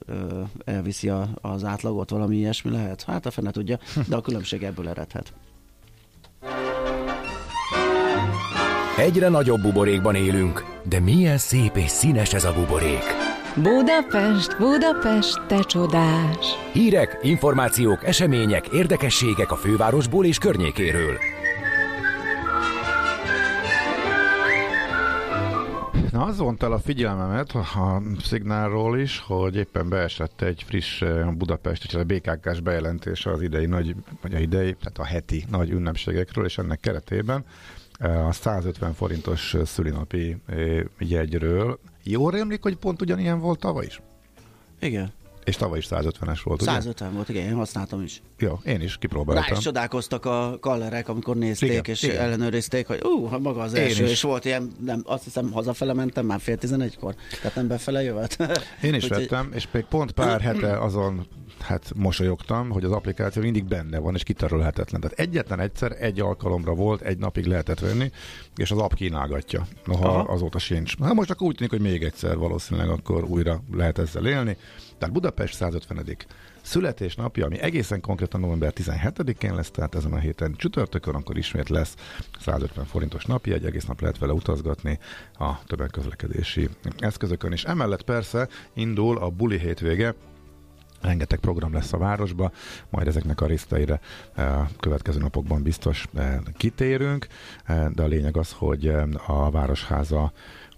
[0.66, 3.04] elviszi az átlagot, valami ilyesmi lehet.
[3.04, 5.34] Hát a fene tudja, de a különbség ebből eredhet.
[8.98, 13.04] Egyre nagyobb buborékban élünk, de milyen szép és színes ez a buborék.
[13.56, 16.46] Budapest, Budapest, te csodás!
[16.74, 21.18] Hírek, információk, események, érdekességek a fővárosból és környékéről.
[26.14, 31.32] Na, az vonta el a figyelmemet a szignálról is, hogy éppen beesett egy friss eh,
[31.32, 36.46] Budapest, a BKK-s bejelentése az idei nagy, vagy a idei, tehát a heti nagy ünnepségekről,
[36.46, 37.46] és ennek keretében
[38.00, 41.80] eh, a 150 forintos szülinapi eh, jegyről.
[42.04, 44.02] Jól rémlik, hogy pont ugyanilyen volt tavaly is?
[44.80, 45.12] Igen.
[45.44, 47.16] És tavaly is 150-es volt, 150 ugye?
[47.16, 48.22] volt, igen, én használtam is.
[48.38, 49.46] Jó, én is kipróbáltam.
[49.48, 52.18] Rá is csodálkoztak a kallerek, amikor nézték igen, és igen.
[52.18, 56.26] ellenőrizték, hogy ú, uh, maga az első, és volt ilyen, nem, azt hiszem hazafele mentem
[56.26, 58.38] már fél tizenegykor, tehát nem befele jövet.
[58.82, 61.28] Én is vettem, és még pont pár hete azon
[61.60, 65.02] hát mosolyogtam, hogy az applikáció mindig benne van, és kitörölhetetlen.
[65.02, 68.12] Tehát egyetlen egyszer, egy alkalomra volt, egy napig lehetett venni,
[68.56, 69.68] és az app kínálgatja.
[69.86, 70.34] Noha Aha.
[70.34, 70.98] azóta sincs.
[71.02, 74.58] Hát most csak úgy tűnik, hogy még egyszer valószínűleg akkor újra lehet ezzel élni.
[74.98, 76.18] Tehát Budapest 150
[76.62, 81.96] születésnapja, ami egészen konkrétan november 17-én lesz, tehát ezen a héten csütörtökön, akkor ismét lesz
[82.40, 85.00] 150 forintos napja, egy egész nap lehet vele utazgatni
[85.34, 90.16] a tömegközlekedési eszközökön, és emellett persze indul a buli hétvége,
[91.04, 92.52] rengeteg program lesz a városba,
[92.90, 94.00] majd ezeknek a részleire
[94.34, 97.28] eh, következő napokban biztos eh, kitérünk,
[97.66, 98.88] eh, de a lényeg az, hogy
[99.28, 100.32] a Városháza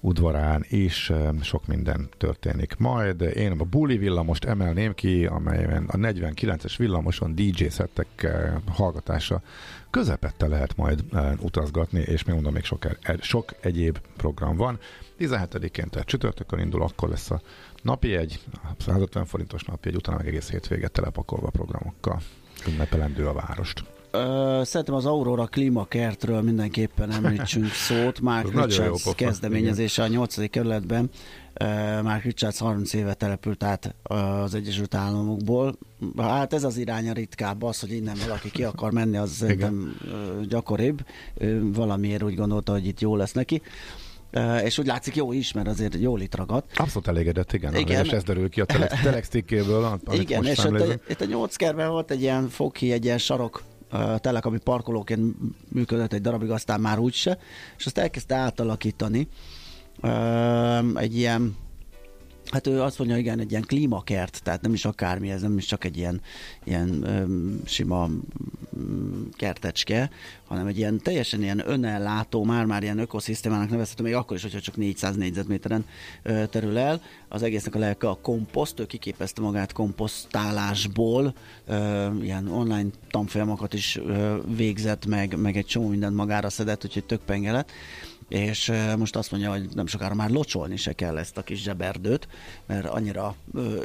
[0.06, 2.76] udvarán is sok minden történik.
[2.78, 8.28] Majd én a Bulli villamost emelném ki, amelyen a 49-es villamoson DJ szettek
[8.72, 9.42] hallgatása
[9.90, 11.04] közepette lehet majd
[11.40, 14.80] utazgatni, és még mondom, még sok, e, sok egyéb program van.
[15.20, 17.42] 17-én, tehát csütörtökön indul, akkor lesz a
[17.82, 18.40] napi egy,
[18.78, 22.22] 150 forintos napi egy, utána meg egész hétvéget telepakolva programokkal
[22.68, 23.95] ünnepelendő a várost.
[24.16, 28.20] Ö, szerintem az Aurora klímakertről mindenképpen említsünk szót.
[28.20, 30.50] Mark Richards kezdeményezése a 8.
[30.50, 31.10] kerületben.
[32.04, 35.76] Mark Richards 30 éve települt át az Egyesült Államokból.
[36.18, 39.96] Hát ez az iránya ritkább, az, hogy innen valaki ki akar menni, az szerintem
[40.50, 41.06] gyakoribb.
[41.62, 43.62] Valamiért úgy gondolta, hogy itt jó lesz neki.
[44.64, 46.72] És úgy látszik jó is, mert azért jól itt ragadt.
[46.76, 47.76] Abszolút elégedett, igen.
[47.76, 48.06] igen.
[48.06, 50.00] És ez derül ki a telex, telex cikkéből.
[50.12, 53.64] Igen, és itt a, itt a nyolc kerben volt egy ilyen foghi, egy ilyen sarok
[54.18, 55.36] telek, ami parkolóként
[55.70, 57.38] működött egy darabig, aztán már úgyse,
[57.78, 59.28] és azt elkezdte átalakítani
[60.96, 61.56] egy ilyen
[62.52, 65.66] Hát ő azt mondja, igen, egy ilyen klímakert, tehát nem is akármi, ez nem is
[65.66, 66.22] csak egy ilyen,
[66.64, 68.10] ilyen öm, sima
[69.32, 70.10] kertecske,
[70.48, 74.76] hanem egy ilyen teljesen ilyen önellátó, már-már ilyen ökoszisztémának nevezhető, még akkor is, hogyha csak
[74.76, 75.86] 400 négyzetméteren
[76.24, 77.02] ö, terül el.
[77.28, 81.34] Az egésznek a lelke a komposzt, ő kiképezte magát komposztálásból,
[81.68, 87.06] ö, ilyen online tanfolyamokat is ö, végzett, meg, meg egy csomó mindent magára szedett, úgyhogy
[87.06, 87.72] tök pengelet
[88.28, 92.28] és most azt mondja, hogy nem sokára már locsolni se kell ezt a kis zseberdőt,
[92.66, 93.36] mert annyira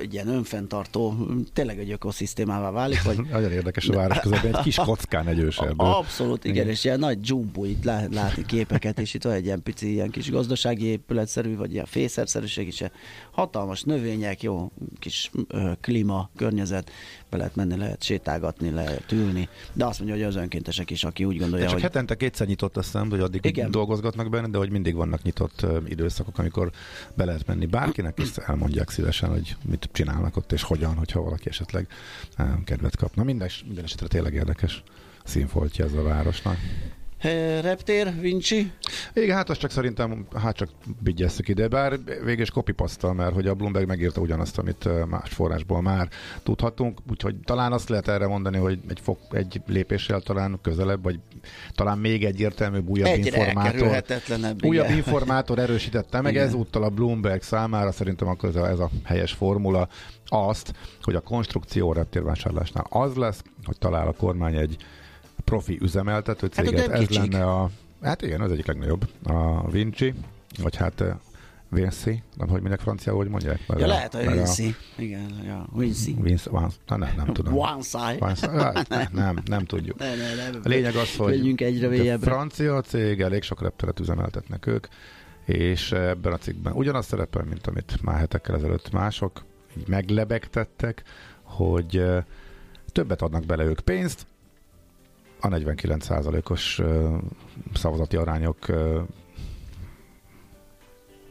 [0.00, 3.02] egy ilyen önfenntartó, tényleg egy ökoszisztémává válik.
[3.02, 3.20] Vagy...
[3.30, 5.74] Nagyon érdekes a város közben, egy kis kockán egy őserdő.
[5.76, 9.44] Abszolút, igen, igen, és ilyen nagy dzsumbú, itt lá- látni képeket, és itt van egy
[9.44, 12.82] ilyen pici, ilyen kis gazdasági épületszerű, vagy ilyen fészerszerűség is,
[13.30, 16.90] hatalmas növények, jó kis ö, klíma, környezet,
[17.30, 21.24] be lehet menni, lehet sétálgatni, lehet ülni, de azt mondja, hogy az önkéntesek is, aki
[21.24, 21.82] úgy gondolja, de csak hogy...
[21.82, 23.70] hetente kétszer nyitott a szem, hogy addig Igen.
[23.70, 26.70] dolgozgatnak benne, de hogy mindig vannak nyitott időszakok, amikor
[27.14, 31.48] be lehet menni bárkinek, és elmondják szívesen, hogy mit csinálnak ott, és hogyan, hogyha valaki
[31.48, 31.86] esetleg
[32.64, 33.14] kedvet kap.
[33.14, 34.82] Na minden, minden esetre tényleg érdekes
[35.24, 36.56] színfoltja ez a városnak.
[37.60, 38.72] Reptér, Vinci?
[39.14, 40.68] Igen, hát azt csak szerintem, hát csak
[41.02, 45.82] vigyesszük ide, bár végül is kopipasztal, mert hogy a Bloomberg megírta ugyanazt, amit más forrásból
[45.82, 46.08] már
[46.42, 51.20] tudhatunk, úgyhogy talán azt lehet erre mondani, hogy egy, fok, egy lépéssel talán közelebb, vagy
[51.74, 54.02] talán még egy értelmű újabb Egyre informátor.
[54.62, 54.96] Újabb igen.
[54.96, 56.46] informátor erősítette meg, igen.
[56.46, 59.88] ezúttal a Bloomberg számára szerintem akkor ez a, ez a helyes formula
[60.26, 64.76] azt, hogy a konstrukció reptérvásárlásnál az lesz, hogy talál a kormány egy
[65.50, 66.80] profi üzemeltető hát céget.
[66.86, 67.32] Hát ez kicsik.
[67.32, 67.70] lenne a...
[68.02, 69.08] Hát igen, az egyik legnagyobb.
[69.24, 70.14] A Vinci,
[70.58, 71.04] vagy hát
[71.68, 73.60] Vinci, nem hogy minek franciául, hogy mondják?
[73.66, 74.76] Mert ja, a, lehet, hogy Vinci.
[74.96, 75.00] A...
[75.00, 76.16] Igen, ja, Vinci.
[76.20, 77.56] Vinci, van, na, nem, nem tudom.
[77.56, 78.34] One side.
[78.58, 79.98] Hát, nem, nem, nem tudjuk.
[79.98, 80.60] Ne, ne, nem.
[80.64, 84.86] A lényeg az, hogy egyre francia cég, elég sok repteret üzemeltetnek ők,
[85.44, 89.44] és ebben a cikkben ugyanaz szerepel, mint amit már hetekkel ezelőtt mások
[89.78, 91.02] így meglebegtettek,
[91.42, 92.04] hogy
[92.92, 94.26] többet adnak bele ők pénzt,
[95.40, 96.80] a 49%-os
[97.74, 98.66] szavazati arányok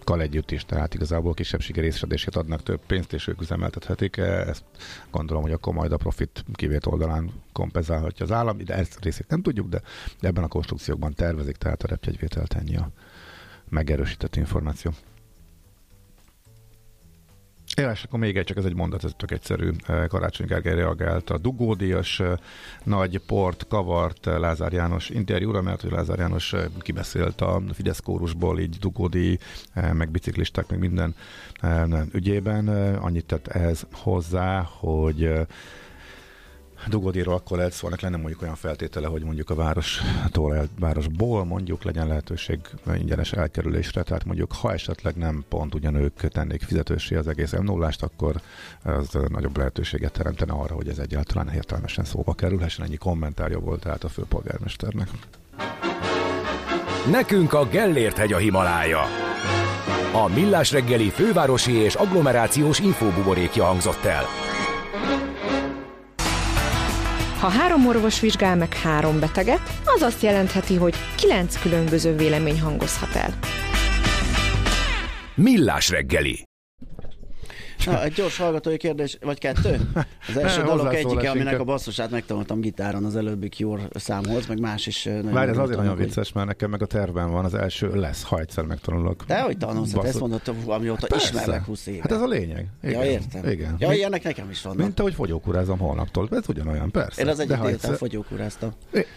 [0.03, 4.17] kal együtt is, tehát igazából kisebbségi részedését adnak több pénzt, és ők üzemeltethetik.
[4.17, 4.63] Ezt
[5.11, 9.41] gondolom, hogy akkor majd a profit kivét oldalán kompenzálhatja az állam, de ezt részét nem
[9.41, 9.81] tudjuk, de
[10.19, 12.89] ebben a konstrukciókban tervezik, tehát a repjegyvételt ennyi a
[13.69, 14.91] megerősített információ.
[17.79, 19.71] Ja, akkor még egy, csak ez egy mondat, ez tök egyszerű.
[19.87, 22.31] Eh, Karácsony Gergely reagált a dugódias eh,
[22.83, 28.59] nagy port kavart eh, Lázár János interjúra, mert hogy Lázár János kibeszélt a Fidesz kórusból
[28.59, 29.39] így dugódi,
[29.93, 31.15] meg biciklisták, meg minden
[32.11, 32.67] ügyében.
[32.95, 35.31] Annyit tett ehhez hozzá, hogy
[36.87, 41.83] Dugódíról akkor lehet szó, lenne mondjuk olyan feltétele, hogy mondjuk a várostól, el, városból mondjuk
[41.83, 42.59] legyen lehetőség
[42.97, 47.89] ingyenes elkerülésre, tehát mondjuk ha esetleg nem pont ugyanők tennék fizetősé az egész m 0
[47.99, 48.41] akkor
[48.83, 52.85] az nagyobb lehetőséget teremtene arra, hogy ez egyáltalán értelmesen szóba kerülhessen.
[52.85, 55.09] Ennyi kommentárja volt tehát a főpolgármesternek.
[57.11, 59.01] Nekünk a Gellért hegy a Himalája.
[60.13, 64.48] A Millás reggeli fővárosi és agglomerációs infóbuborékja hangzott el.
[67.39, 73.15] Ha három orvos vizsgál meg három beteget, az azt jelentheti, hogy kilenc különböző vélemény hangozhat
[73.15, 73.33] el.
[75.35, 76.43] Millás reggeli.
[77.85, 79.89] Na, egy gyors hallgatói kérdés, vagy kettő?
[80.27, 84.87] Az első dalok egyike, aminek a basszusát megtanultam gitáron az előbbi Cure számhoz, meg más
[84.87, 85.09] is.
[85.23, 88.39] Várj, ez azért nagyon vicces, mert nekem meg a tervben van, az első lesz, ha
[88.39, 89.23] egyszer megtanulok.
[89.27, 91.27] De hogy tanulsz, hát ezt mondod, amióta Persze.
[91.27, 92.01] ismerlek 20 éve.
[92.01, 92.67] Hát ez a lényeg.
[92.83, 93.03] Igen.
[93.03, 93.49] Ja, értem.
[93.49, 93.75] Igen.
[93.79, 94.79] Ja, ilyenek nekem is vannak.
[94.79, 97.21] Mint ahogy fogyókúrázom holnaptól, ez ugyanolyan, persze.
[97.21, 97.95] Én az egyik délután egyszer...
[97.95, 98.69] fogyókúráztam.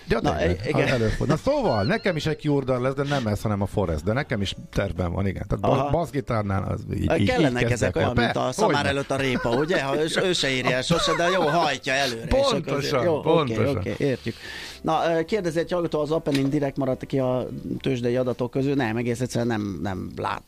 [0.08, 0.88] Ja, Na, igen.
[0.88, 1.26] Előfog.
[1.26, 4.40] Na szóval, nekem is egy Cure lesz, de nem ez, hanem a Forest, de nekem
[4.40, 5.46] is tervben van, igen.
[5.48, 9.82] Tehát bassgitárnál az így, így, Kellenek ezek olyan, mint a szamár előtt a répa, ugye?
[9.82, 12.26] Ha ő, ő se írja el sose, de jó, hajtja előre.
[12.26, 13.66] Pontosan, jó, pontosan.
[13.66, 14.34] Oké, okay, okay, értjük.
[14.82, 17.48] Na, kérdezi egy hallgató, az Appenin direkt maradt ki a
[17.80, 18.74] tőzsdei adatok közül?
[18.74, 20.42] Nem, egész egyszerűen nem, nem lát.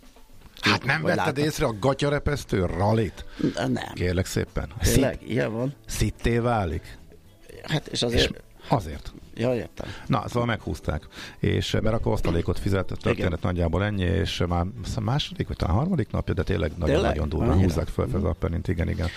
[0.60, 1.38] Hát nem vetted látod?
[1.38, 3.24] észre a gatyarepesztő rallit?
[3.54, 3.92] Nem.
[3.94, 4.68] Kérlek szépen.
[4.82, 5.18] Tényleg?
[5.26, 5.74] Ilyen van?
[5.86, 6.98] Szitté válik.
[7.62, 8.30] Hát és azért...
[8.30, 9.12] És azért.
[9.34, 9.88] Ja, értem.
[10.06, 11.08] Na, szóval meghúzták.
[11.38, 13.38] És mert akkor osztalékot fizetett, történet Igen.
[13.42, 14.66] nagyjából ennyi, és már
[15.00, 18.68] második, vagy talán harmadik napja, de tényleg nagyon-nagyon durván húzzák fel az apperint.
[18.68, 19.08] Igen, igen.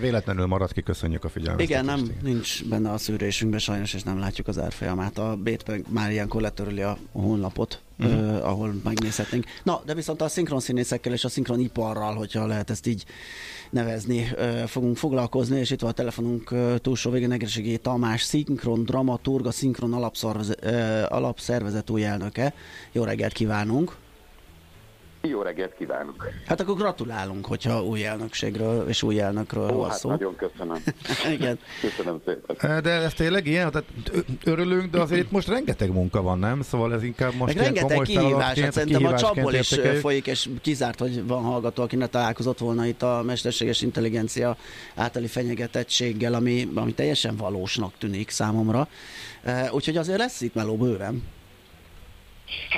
[0.00, 1.62] Véletlenül maradt ki, köszönjük a figyelmet.
[1.62, 2.16] Igen, nem, igen.
[2.22, 5.18] nincs benne a szűrésünkben sajnos, és nem látjuk az árfolyamát.
[5.18, 8.36] A Bét már ilyenkor letöröli a honlapot, uh-huh.
[8.36, 9.44] uh, ahol megnézhetnénk.
[9.62, 13.04] Na, de viszont a szinkron színészekkel és a szinkron iparral, hogyha lehet ezt így
[13.70, 18.84] nevezni, uh, fogunk foglalkozni, és itt van a telefonunk uh, túlsó végén Egreségé Tamás, szinkron
[18.84, 19.92] dramaturg, a Szinkron
[21.08, 22.54] alapszervezet új elnöke.
[22.92, 23.96] Jó reggelt kívánunk!
[25.22, 26.28] Jó reggelt kívánok!
[26.46, 30.08] Hát akkor gratulálunk, hogyha új elnökségről és új elnökről Ó, van hát szó.
[30.08, 30.82] nagyon köszönöm.
[31.38, 31.58] Igen.
[31.80, 32.82] Köszönöm szépen.
[32.82, 33.70] De ez tényleg ilyen?
[33.70, 33.88] Tehát
[34.44, 36.62] örülünk, de azért itt most rengeteg munka van, nem?
[36.62, 40.48] Szóval ez inkább most Meg rengeteg komoly kihívás, hát szerintem a csapból is folyik, és
[40.60, 44.56] kizárt, hogy van hallgató, aki ne találkozott volna itt a mesterséges intelligencia
[44.94, 48.88] általi fenyegetettséggel, ami, ami teljesen valósnak tűnik számomra.
[49.70, 51.22] Úgyhogy azért lesz itt meló bőven.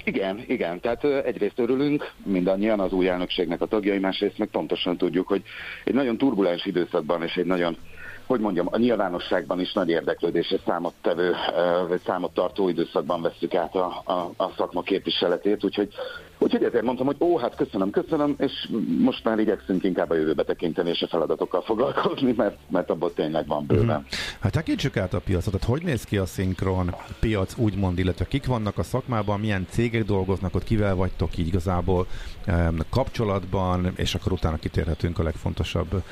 [0.05, 0.81] Igen, igen.
[0.81, 5.43] Tehát egyrészt örülünk, mindannyian az új elnökségnek a tagjai, másrészt meg pontosan tudjuk, hogy
[5.85, 7.77] egy nagyon turbulens időszakban és egy nagyon
[8.27, 11.35] hogy mondjam, a nyilvánosságban is nagy érdeklődésre számot tevő,
[11.89, 15.95] vagy számot tartó időszakban veszük át a, a, a szakma képviseletét, úgyhogy,
[16.39, 18.53] úgyhogy ezért mondtam, hogy ó, hát köszönöm, köszönöm, és
[18.99, 23.47] most már igyekszünk inkább a jövőbe tekinteni és a feladatokkal foglalkozni, mert, mert abból tényleg
[23.47, 24.01] van bőven.
[24.01, 24.05] Mm.
[24.41, 28.47] Hát tekintsük át a piacot, hát hogy néz ki a szinkron piac, úgymond, illetve kik
[28.47, 32.07] vannak a szakmában, milyen cégek dolgoznak ott, kivel vagytok így igazából
[32.91, 36.03] kapcsolatban, és akkor utána kitérhetünk a legfontosabb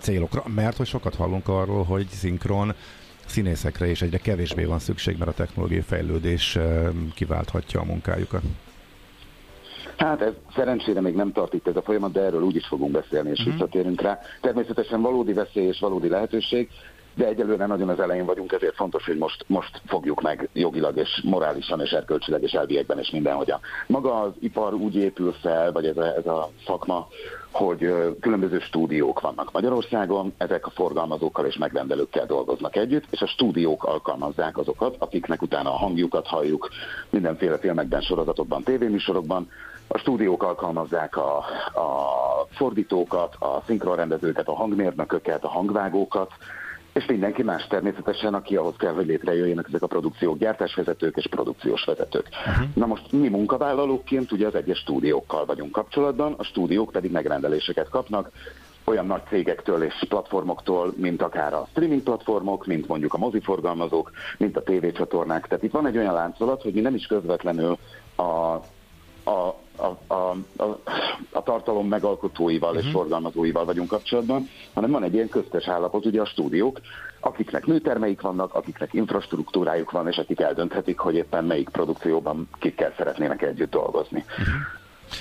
[0.00, 2.74] célokra, mert hogy sokat hallunk arról, hogy szinkron
[3.26, 6.58] színészekre is egyre kevésbé van szükség, mert a technológiai fejlődés
[7.14, 8.42] kiválthatja a munkájukat.
[9.98, 12.90] Hát ez szerencsére még nem tart itt ez a folyamat, de erről úgy is fogunk
[12.90, 13.54] beszélni, és uh-huh.
[13.54, 14.18] visszatérünk rá.
[14.40, 16.68] Természetesen valódi veszély és valódi lehetőség,
[17.18, 21.20] de egyelőre nagyon az elején vagyunk, ezért fontos, hogy most, most fogjuk meg jogilag és
[21.24, 23.60] morálisan és erkölcsileg és elviekben és mindenhogyan.
[23.86, 27.08] Maga az ipar úgy épül fel, vagy ez a, ez a szakma,
[27.50, 33.84] hogy különböző stúdiók vannak Magyarországon, ezek a forgalmazókkal és megrendelőkkel dolgoznak együtt, és a stúdiók
[33.84, 36.68] alkalmazzák azokat, akiknek utána a hangjukat halljuk
[37.10, 39.50] mindenféle filmekben, sorozatokban, tévéműsorokban,
[39.88, 41.36] a stúdiók alkalmazzák a,
[41.74, 46.32] a fordítókat, a szinkronrendezőket, a hangmérnököket, a hangvágókat,
[46.92, 51.84] és mindenki más természetesen, aki ahhoz kell, hogy létrejöjjenek ezek a produkciók, gyártásvezetők és produkciós
[51.84, 52.28] vezetők.
[52.46, 52.68] Uh-huh.
[52.74, 58.30] Na most mi munkavállalóként ugye az egyes stúdiókkal vagyunk kapcsolatban, a stúdiók pedig megrendeléseket kapnak,
[58.84, 64.56] olyan nagy cégektől és platformoktól, mint akár a streaming platformok, mint mondjuk a moziforgalmazók, mint
[64.56, 65.46] a tévécsatornák.
[65.46, 67.78] Tehát itt van egy olyan láncolat, hogy mi nem is közvetlenül
[68.16, 68.22] a,
[69.30, 70.80] a a, a, a,
[71.30, 72.84] a tartalom megalkotóival uh-huh.
[72.84, 72.98] és mhm.
[72.98, 76.80] forgalmazóival vagyunk kapcsolatban, hanem van egy ilyen köztes állapot, ugye a stúdiók,
[77.20, 83.42] akiknek műtermeik vannak, akiknek infrastruktúrájuk van, és akik eldönthetik, hogy éppen melyik produkcióban kikkel szeretnének
[83.42, 84.24] együtt dolgozni.
[84.28, 84.54] Uh-huh.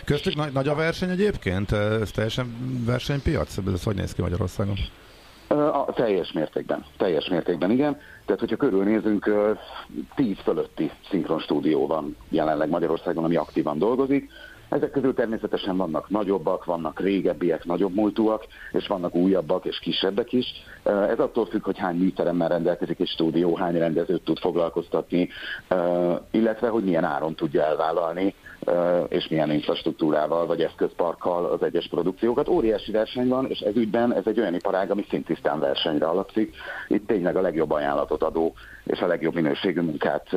[0.05, 1.71] Köztük nagy, nagy a verseny egyébként?
[1.71, 2.55] Ez teljesen
[2.85, 3.57] versenypiac?
[3.75, 4.75] Ez hogy néz ki Magyarországon?
[5.47, 7.99] A, teljes mértékben, teljes mértékben, igen.
[8.25, 9.31] Tehát, hogyha körülnézünk,
[10.15, 14.29] 10 fölötti szinkron stúdió van jelenleg Magyarországon, ami aktívan dolgozik.
[14.69, 20.45] Ezek közül természetesen vannak nagyobbak, vannak régebbiek, nagyobb múltúak, és vannak újabbak és kisebbek is.
[20.83, 25.29] Ez attól függ, hogy hány műteremmel rendelkezik egy stúdió, hány rendezőt tud foglalkoztatni,
[26.31, 28.33] illetve hogy milyen áron tudja elvállalni
[29.07, 32.47] és milyen infrastruktúrával vagy eszközparkkal az egyes produkciókat.
[32.47, 36.55] Óriási verseny van, és ez ügyben ez egy olyan iparág, ami szintisztán versenyre alapszik.
[36.87, 38.53] Itt tényleg a legjobb ajánlatot adó
[38.87, 40.29] és a legjobb minőségű munkát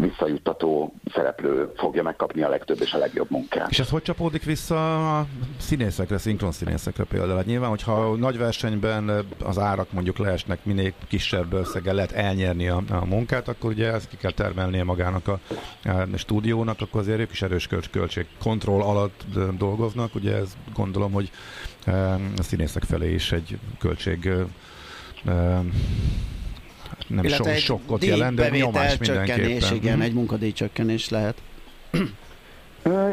[0.00, 3.70] visszajuttató szereplő fogja megkapni a legtöbb és a legjobb munkát.
[3.70, 5.26] És ez hogy csapódik vissza a
[5.58, 7.36] színészekre, szinkron színészekre például?
[7.36, 12.82] Hát nyilván, hogyha nagy versenyben az árak mondjuk leesnek, minél kisebb összeggel lehet elnyerni a,
[12.90, 15.38] a munkát, akkor ugye ezt ki kell termelnie magának a,
[15.84, 19.24] a stúdiónak, akkor azért ők is erős költségkontroll alatt
[19.58, 20.14] dolgoznak.
[20.14, 21.30] Ugye ez gondolom, hogy
[22.36, 24.30] a színészek felé is egy költség
[27.08, 29.74] nem so, sokkot jelent, de nyomás mindenképpen.
[29.74, 30.02] Igen, mhm.
[30.02, 31.36] egy munkadíjcsökkenés lehet.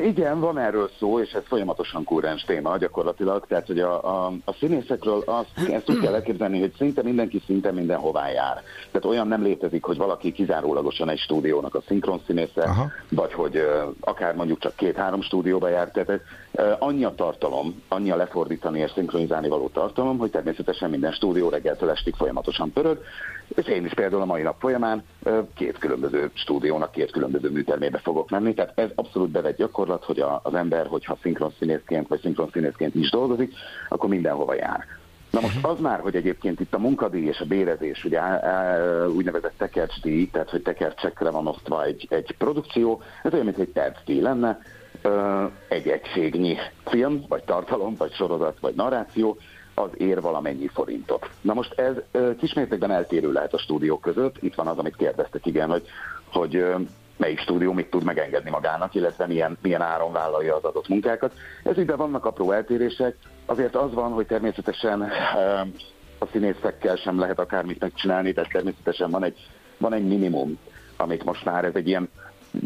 [0.03, 3.45] Igen, van erről szó, és ez folyamatosan kúrens téma gyakorlatilag.
[3.47, 7.71] Tehát, hogy a, a, a színészekről azt, ezt úgy kell elképzelni, hogy szinte mindenki szinte
[7.71, 8.63] mindenhová jár.
[8.91, 12.91] Tehát olyan nem létezik, hogy valaki kizárólagosan egy stúdiónak a szinkron színésze, Aha.
[13.09, 15.91] vagy hogy uh, akár mondjuk csak két-három stúdióba jár.
[15.91, 16.09] Tehát
[16.51, 21.49] uh, annyi a tartalom, annyi a lefordítani és szinkronizálni való tartalom, hogy természetesen minden stúdió
[21.49, 22.99] reggeltől estig folyamatosan pörög.
[23.47, 25.03] És én is például a mai nap folyamán
[25.55, 28.53] két különböző stúdiónak, két különböző műtermébe fogok menni.
[28.53, 32.95] Tehát ez abszolút bevegy gyakorlat, hogy a, az ember, hogyha szinkron színészként vagy szinkron színészként
[32.95, 33.53] is dolgozik,
[33.89, 34.85] akkor mindenhova jár.
[35.31, 38.19] Na most az már, hogy egyébként itt a munkadíj és a bérezés, ugye
[39.07, 44.21] úgynevezett tekercsdíj, tehát hogy tekercsekre van osztva egy, egy produkció, ez olyan, mint egy percdíj
[44.21, 44.59] lenne,
[45.67, 49.37] egy egységnyi film, vagy tartalom, vagy sorozat, vagy narráció,
[49.75, 51.29] az ér valamennyi forintot.
[51.41, 51.95] Na most ez
[52.37, 54.35] kismértékben eltérő lehet a stúdiók között.
[54.39, 55.87] Itt van az, amit kérdeztek, igen, hogy,
[56.31, 56.65] hogy
[57.17, 61.33] melyik stúdió mit tud megengedni magának, illetve milyen, milyen áron vállalja az adott munkákat.
[61.63, 63.15] Ez ügyben vannak apró eltérések,
[63.45, 65.01] azért az van, hogy természetesen
[66.17, 69.37] a színészekkel sem lehet akármit megcsinálni, tehát természetesen van egy,
[69.77, 70.57] van egy minimum,
[70.97, 72.09] amit most már ez egy ilyen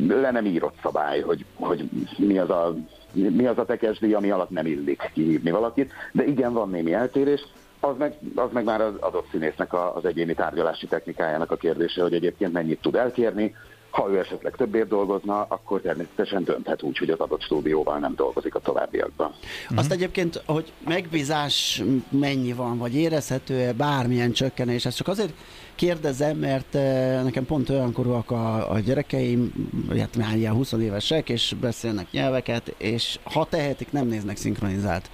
[0.07, 2.75] le nem írott szabály, hogy, hogy mi az a
[3.11, 7.41] mi az a tekesdíj, ami alatt nem illik kihívni valakit, de igen, van némi eltérés,
[7.79, 12.13] az meg, az meg már az adott színésznek az egyéni tárgyalási technikájának a kérdése, hogy
[12.13, 13.55] egyébként mennyit tud elkérni,
[13.89, 18.55] ha ő esetleg többért dolgozna, akkor természetesen dönthet úgy, hogy az adott stúdióval nem dolgozik
[18.55, 19.31] a továbbiakban.
[19.75, 19.97] Azt mhm.
[19.97, 25.33] egyébként, hogy megbízás mennyi van, vagy érezhető-e bármilyen csökkenés, ezt csak azért
[25.79, 29.53] kérdezem, mert eh, nekem pont olyankorúak a, a gyerekeim,
[29.97, 35.09] hát már ilyen 20 évesek, és beszélnek nyelveket, és ha tehetik, nem néznek szinkronizált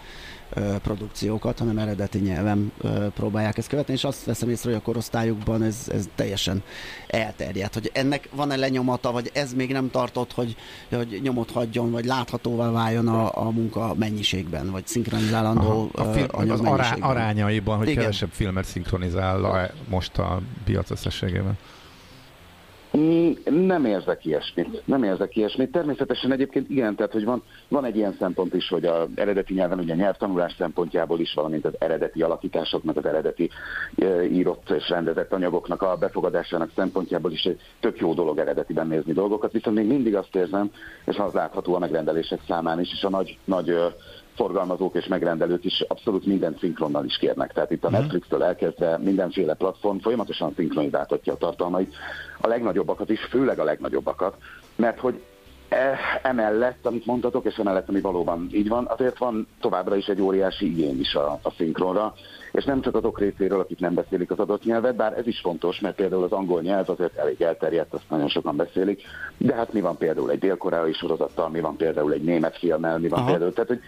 [0.81, 2.71] produkciókat, hanem eredeti nyelven
[3.13, 6.63] próbálják ezt követni, és azt veszem észre, hogy a korosztályukban ez, ez teljesen
[7.07, 10.55] elterjedt, hogy ennek van-e lenyomata, vagy ez még nem tartott, hogy,
[10.89, 16.27] hogy nyomot hagyjon, vagy láthatóvá váljon a, a munka mennyiségben, vagy szinkronizálandó Aha, a film,
[16.31, 18.01] anyag az ará, arányaiban, hogy Igen.
[18.01, 21.57] kevesebb filmet szinkronizál most a piac összességében.
[22.97, 23.31] Mm,
[23.67, 24.85] nem érzek ilyesmit.
[24.85, 25.71] Nem érzek ilyesmit.
[25.71, 29.79] Természetesen egyébként igen, tehát hogy van, van egy ilyen szempont is, hogy az eredeti nyelven,
[29.79, 33.49] ugye a nyelvtanulás szempontjából is, valamint az eredeti alakításoknak, az eredeti
[33.97, 39.13] e, írott és rendezett anyagoknak a befogadásának szempontjából is egy tök jó dolog eredetiben nézni
[39.13, 40.71] dolgokat, viszont még mindig azt érzem,
[41.05, 43.77] és az látható a megrendelések számán is, és a nagy, nagy
[44.35, 47.53] forgalmazók és megrendelők is abszolút minden szinkronnal is kérnek.
[47.53, 47.99] Tehát itt a mhm.
[47.99, 51.95] Netflix-től elkezdve mindenféle platform folyamatosan szinkronizáltatja a tartalmait,
[52.41, 54.35] a legnagyobbakat is, főleg a legnagyobbakat,
[54.75, 55.23] mert hogy
[55.69, 60.21] e, emellett, amit mondtatok, és emellett, ami valóban így van, azért van továbbra is egy
[60.21, 62.13] óriási igény is a, a szinkronra,
[62.55, 65.79] és nem csak azok részéről, akik nem beszélik az adott nyelvet, bár ez is fontos,
[65.79, 69.01] mert például az angol nyelv azért elég elterjedt, azt nagyon sokan beszélik,
[69.37, 73.07] de hát mi van például egy dél-koreai sorozattal, mi van például egy német filmmel, mi
[73.07, 73.29] van Aha.
[73.29, 73.81] például, tehát hogy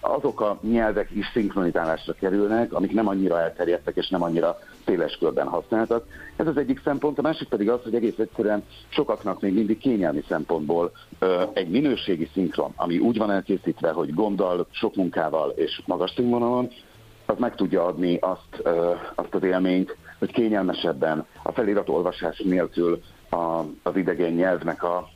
[0.00, 5.46] azok a nyelvek is szinkronizálásra kerülnek, amik nem annyira elterjedtek és nem annyira széles körben
[5.46, 6.06] használtak.
[6.36, 10.22] Ez az egyik szempont, a másik pedig az, hogy egész egyszerűen sokaknak még mindig kényelmi
[10.28, 16.12] szempontból ö, egy minőségi szinkron, ami úgy van elkészítve, hogy gonddal, sok munkával és magas
[16.16, 16.70] színvonalon,
[17.30, 18.68] az meg tudja adni azt,
[19.14, 25.08] azt az élményt, hogy kényelmesebben a felirat olvasás nélkül a, az idegen nyelvnek a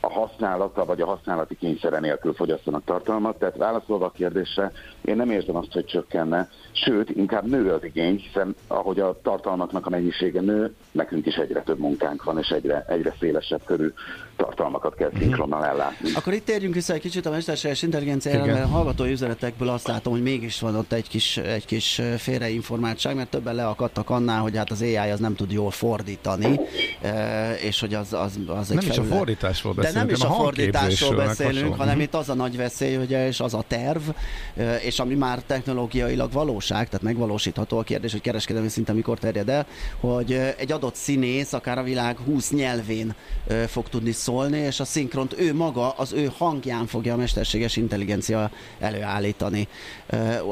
[0.00, 3.38] a használata vagy a használati kényszere nélkül fogyasztanak tartalmat.
[3.38, 4.72] Tehát válaszolva a kérdésre,
[5.04, 9.86] én nem érzem azt, hogy csökkenne, sőt, inkább nő az igény, hiszen ahogy a tartalmaknak
[9.86, 13.92] a mennyisége nő, nekünk is egyre több munkánk van, és egyre, egyre szélesebb körű
[14.40, 16.10] tartalmakat kell szinkronnal ellátni.
[16.14, 20.12] Akkor itt térjünk vissza egy kicsit a mesterséges intelligenciára, mert a hallgatói üzenetekből azt látom,
[20.12, 24.70] hogy mégis van ott egy kis, egy kis félreinformáltság, mert többen leakadtak annál, hogy hát
[24.70, 26.60] az AI az nem tud jól fordítani,
[27.62, 28.86] és hogy az, az, az egy Nem felület.
[28.86, 32.02] is a fordításról beszélünk, De nem is a, a fordításról beszélünk, hanem mhm.
[32.02, 34.02] itt az a nagy veszély, ugye, és az a terv,
[34.82, 39.66] és ami már technológiailag valóság, tehát megvalósítható a kérdés, hogy kereskedelmi szinten mikor terjed el,
[40.00, 43.14] hogy egy adott színész akár a világ 20 nyelvén
[43.66, 48.50] fog tudni szólni, és a szinkront ő maga, az ő hangján fogja a mesterséges intelligencia
[48.78, 49.68] előállítani.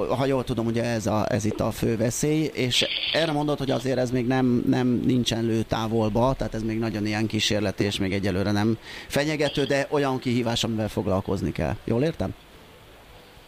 [0.08, 3.70] Ha jól tudom, ugye ez, a, ez itt a fő veszély, és erre mondod, hogy
[3.70, 8.12] azért ez még nem, nem nincsen lőtávolba, tehát ez még nagyon ilyen kísérlet, és még
[8.12, 11.76] egyelőre nem fenyegető, de olyan kihívás, amivel foglalkozni kell.
[11.84, 12.34] Jól értem?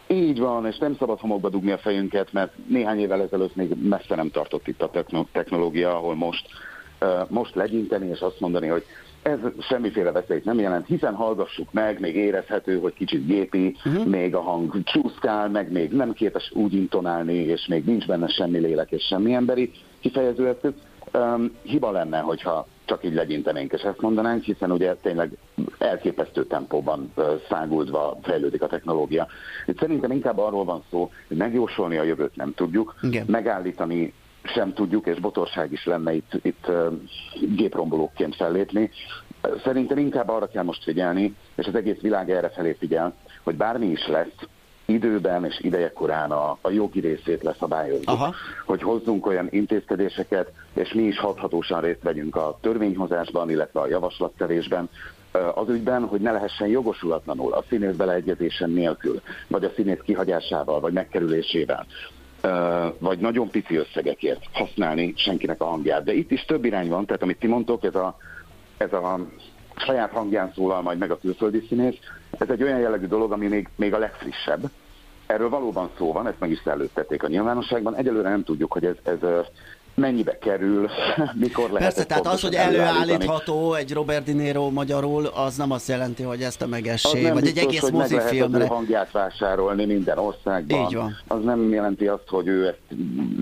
[0.07, 4.15] Így van, és nem szabad homokba dugni a fejünket, mert néhány évvel ezelőtt még messze
[4.15, 4.91] nem tartott itt a
[5.31, 6.47] technológia, ahol most,
[7.27, 8.85] most legyinteni és azt mondani, hogy
[9.21, 14.05] ez semmiféle veszélyt nem jelent, hiszen hallgassuk meg, még érezhető, hogy kicsit gépi, uh-huh.
[14.05, 18.57] még a hang csúszkál, meg még nem képes úgy intonálni, és még nincs benne semmi
[18.57, 20.73] lélek és semmi emberi kifejező eszköz.
[21.13, 25.37] Um, hiba lenne, hogyha csak így legyintenénk és ezt mondanánk, hiszen ugye tényleg
[25.77, 27.13] elképesztő tempóban
[27.49, 29.27] száguldva fejlődik a technológia.
[29.65, 33.25] Itt szerintem inkább arról van szó, hogy megjósolni a jövőt nem tudjuk, Igen.
[33.27, 34.13] megállítani
[34.43, 36.71] sem tudjuk, és botorság is lenne itt, itt
[37.55, 38.89] géprombolókként fellépni.
[39.63, 43.13] Szerintem inkább arra kell most figyelni, és az egész világ erre felé figyel,
[43.43, 44.47] hogy bármi is lesz,
[44.85, 48.05] időben és idejekorán a, a jogi részét leszabályozni.
[48.05, 48.33] Aha.
[48.65, 54.89] Hogy hozzunk olyan intézkedéseket, és mi is hathatósan részt vegyünk a törvényhozásban, illetve a javaslatterésben,
[55.55, 60.93] az ügyben, hogy ne lehessen jogosulatlanul a színész beleegyezésen nélkül, vagy a színész kihagyásával, vagy
[60.93, 61.85] megkerülésével
[62.99, 66.03] vagy nagyon pici összegekért használni senkinek a hangját.
[66.03, 68.17] De itt is több irány van, tehát amit ti mondtok, ez a,
[68.77, 69.19] ez a
[69.75, 71.97] saját hangján szólal majd meg a külföldi színész,
[72.37, 74.69] ez egy olyan jellegű dolog, ami még, még a legfrissebb.
[75.25, 77.95] Erről valóban szó van, ezt meg is szellőztették a nyilvánosságban.
[77.95, 79.23] Egyelőre nem tudjuk, hogy ez, ez
[79.93, 80.89] mennyibe kerül,
[81.33, 81.79] mikor lehet.
[81.79, 86.41] Persze, tehát az, hogy előállítható egy Robert De Niro magyarul, az nem azt jelenti, hogy
[86.41, 88.57] ezt a megessé, vagy biztos, egy egész hogy mozifilmre.
[88.57, 90.85] Meg hangját vásárolni minden országban.
[90.85, 91.17] Így van.
[91.27, 92.99] Az nem jelenti azt, hogy ő ezt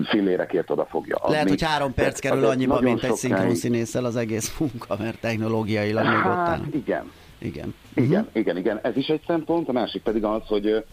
[0.08, 1.32] fillérekért oda fogja adni.
[1.32, 6.04] Lehet, hogy három perc kerül annyiba, mint egy szinkron színésszel az egész munka, mert technológiailag
[6.04, 6.60] még ott áll.
[6.72, 7.10] Igen.
[7.38, 7.74] Igen.
[7.94, 8.26] Igen, uh-huh.
[8.32, 8.78] igen, igen.
[8.82, 10.84] Ez is egy szempont, a másik pedig az, hogy,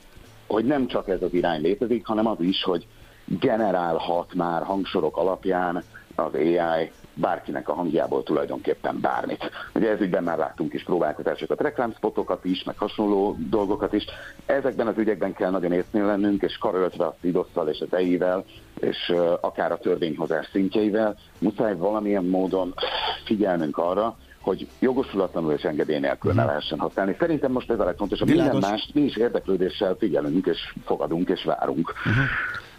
[0.47, 2.87] hogy nem csak ez az irány létezik, hanem az is, hogy
[3.27, 5.83] generálhat már hangsorok alapján
[6.15, 9.51] az AI bárkinek a hangjából tulajdonképpen bármit.
[9.73, 14.05] Ugye ez ügyben már láttunk is próbálkozásokat, reklámspotokat is, meg hasonló dolgokat is.
[14.45, 18.45] Ezekben az ügyekben kell nagyon észnél lennünk, és karöltve a szidosszal és az EI-vel,
[18.79, 22.73] és akár a törvényhozás szintjeivel, muszáj valamilyen módon
[23.25, 26.49] figyelnünk arra, hogy jogosulatlanul és engedély nélkül ne mhm.
[26.49, 27.15] lehessen használni.
[27.19, 28.27] Szerintem most ez a legfontosabb.
[28.27, 31.93] Minden mást mi is érdeklődéssel figyelünk, és fogadunk, és várunk.
[32.05, 32.23] Uh-huh.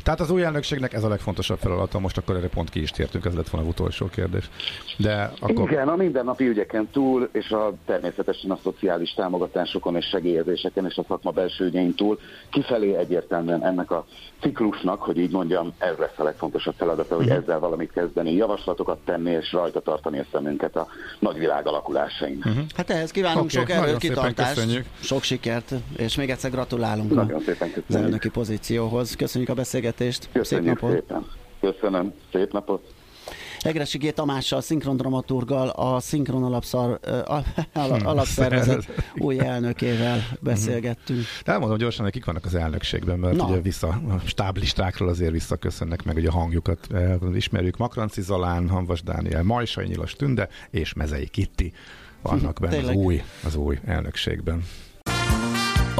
[0.08, 3.24] Tehát az új elnökségnek ez a legfontosabb feladata, most akkor erre pont ki is tértünk,
[3.24, 4.50] ez lett volna az utolsó kérdés.
[4.96, 5.70] De akkor...
[5.70, 11.04] Igen, a mindennapi ügyeken túl, és a, természetesen a szociális támogatásokon és segélyezéseken és a
[11.08, 12.18] szakma belső ügyein túl
[12.50, 14.06] kifelé egyértelműen ennek a
[14.40, 17.42] ciklusnak, hogy így mondjam, ez lesz a legfontosabb feladata, hogy uh-huh.
[17.42, 20.86] ezzel valamit kezdeni, javaslatokat tenni és rajta tartani a szemünket a
[21.18, 22.36] nagyvilág alakulásain.
[22.36, 22.64] Uh-huh.
[22.76, 27.40] Hát ehhez kívánunk okay, sok erőt, kitartást, sok sikert, és még egyszer gratulálunk nagyon a
[27.44, 29.16] szépen az elnöki pozícióhoz.
[29.16, 29.96] Köszönjük a beszélgetést.
[30.32, 30.90] Köszönjük szép napot.
[30.90, 31.26] szépen.
[31.60, 32.12] Köszönöm.
[32.32, 32.94] Szép napot.
[33.60, 34.12] Egresi G.
[34.12, 37.00] Tamással, szinkrondramaturgal, a Szinkron alapszar,
[37.72, 38.86] hm, alapszervezet
[39.26, 41.24] új elnökével beszélgettünk.
[41.44, 43.44] De elmondom gyorsan, hogy kik vannak az elnökségben, mert Na.
[43.44, 46.88] ugye vissza, a stáblistákról azért visszaköszönnek meg, hogy a hangjukat
[47.34, 47.76] ismerjük.
[47.76, 51.72] Makranci Zalán, Hanvas Dániel, Majsai Nyilas Tünde és Mezei Kitti
[52.22, 54.62] vannak benne az új, az új elnökségben.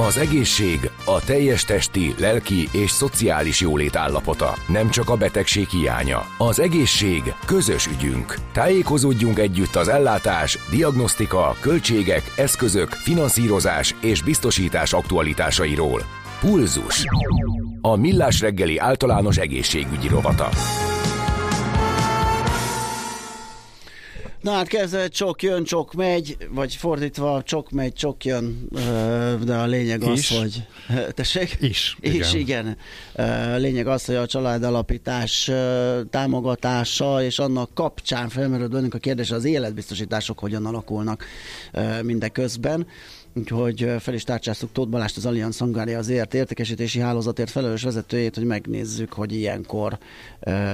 [0.07, 6.25] Az egészség a teljes testi, lelki és szociális jólét állapota, nem csak a betegség hiánya.
[6.37, 8.35] Az egészség közös ügyünk.
[8.53, 16.01] Tájékozódjunk együtt az ellátás, diagnosztika, költségek, eszközök, finanszírozás és biztosítás aktualitásairól.
[16.39, 17.05] Pulzus.
[17.81, 20.49] A Millás reggeli általános egészségügyi rovata.
[24.41, 28.67] Na hát kezdve csok jön, csok megy, vagy fordítva csok megy, csok jön,
[29.43, 30.37] de a lényeg az, is.
[30.37, 30.63] hogy...
[31.15, 31.57] Tessék?
[31.59, 31.97] Is.
[31.99, 32.77] Is, igen.
[33.15, 33.57] igen.
[33.57, 35.51] Lényeg az, hogy a családalapítás
[36.09, 41.25] támogatása és annak kapcsán felmerült bennünk a kérdés, az életbiztosítások hogyan alakulnak
[42.03, 42.87] mindeközben.
[43.39, 48.35] Úgyhogy fel is tárcsáztuk Tóth Balást, az Allianz Hungária az ért értékesítési hálózatért felelős vezetőjét,
[48.35, 49.97] hogy megnézzük, hogy ilyenkor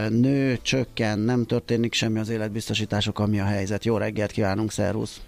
[0.09, 3.85] nő, csökken, nem történik semmi az életbiztosítások, ami a helyzet.
[3.85, 5.21] Jó reggelt kívánunk, szervusz!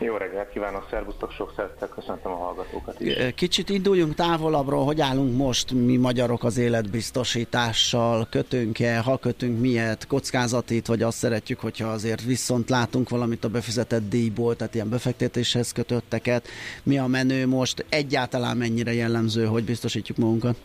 [0.00, 3.14] Jó reggelt kívánok, szervusztok, sok szeretettel köszöntöm a hallgatókat is.
[3.34, 10.86] Kicsit induljunk távolabbról, hogy állunk most mi magyarok az életbiztosítással, kötünk-e, ha kötünk miért, kockázatit,
[10.86, 16.48] vagy azt szeretjük, hogyha azért viszont látunk valamit a befizetett díjból, tehát ilyen befektetéshez kötötteket.
[16.82, 20.56] Mi a menő most, egyáltalán mennyire jellemző, hogy biztosítjuk magunkat?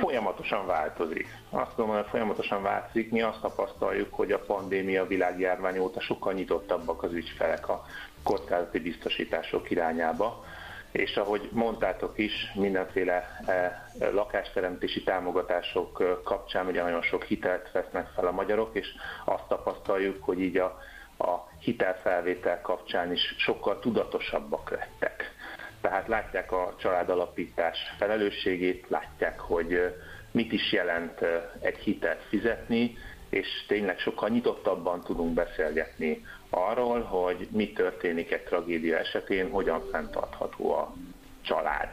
[0.00, 1.26] Folyamatosan változik.
[1.50, 3.10] Azt gondolom, hogy folyamatosan változik.
[3.10, 7.84] Mi azt tapasztaljuk, hogy a pandémia világjárvány óta sokkal nyitottabbak az ügyfelek a
[8.22, 10.44] kockázati biztosítások irányába.
[10.90, 13.72] És ahogy mondtátok is, mindenféle eh,
[14.12, 18.86] lakásteremtési támogatások eh, kapcsán ugye nagyon sok hitelt vesznek fel a magyarok, és
[19.24, 20.78] azt tapasztaljuk, hogy így a,
[21.18, 25.34] a hitelfelvétel kapcsán is sokkal tudatosabbak lettek
[25.82, 29.94] tehát látják a családalapítás felelősségét, látják, hogy
[30.30, 31.20] mit is jelent
[31.60, 32.96] egy hitelt fizetni,
[33.28, 40.74] és tényleg sokkal nyitottabban tudunk beszélgetni arról, hogy mi történik egy tragédia esetén, hogyan fenntartható
[40.74, 40.94] a
[41.42, 41.88] család.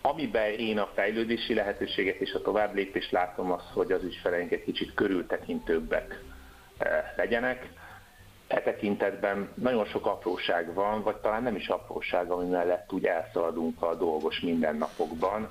[0.00, 4.64] Amiben én a fejlődési lehetőséget és a tovább lépést látom az, hogy az ügyfeleink egy
[4.64, 6.20] kicsit körültekintőbbek
[7.16, 7.68] legyenek,
[8.52, 13.82] e tekintetben nagyon sok apróság van, vagy talán nem is apróság, ami mellett úgy elszaladunk
[13.82, 15.50] a dolgos mindennapokban,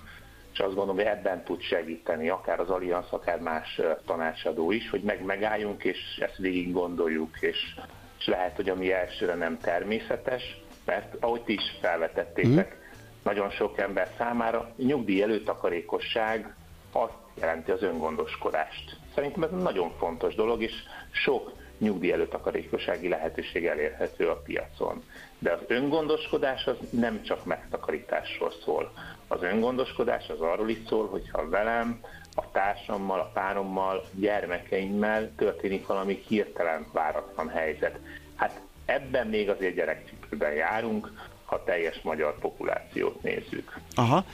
[0.54, 5.02] és azt gondolom, hogy ebben tud segíteni akár az Allianz, akár más tanácsadó is, hogy
[5.02, 7.76] meg megálljunk, és ezt végig gondoljuk, és,
[8.20, 12.80] és lehet, hogy ami elsőre nem természetes, mert ahogy ti is felvetettétek, mm.
[13.24, 16.56] nagyon sok ember számára nyugdíj előtakarékosság
[16.92, 18.98] azt jelenti az öngondoskodást.
[19.16, 20.74] Szerintem ez nagyon fontos dolog, és
[21.12, 25.04] sok nyugdíj előtakarékossági lehetőség elérhető a piacon.
[25.40, 28.92] De az öngondoskodás az nem csak megtakarításról szól.
[29.28, 32.00] Az öngondoskodás az arról is szól, hogyha velem,
[32.36, 38.00] a társammal, a párommal, gyermekeimmel történik valami hirtelen váratlan helyzet.
[38.36, 41.12] Hát ebben még azért gyerekcipőben járunk,
[41.46, 43.80] ha teljes magyar populációt nézzük.
[43.96, 44.26] Aha.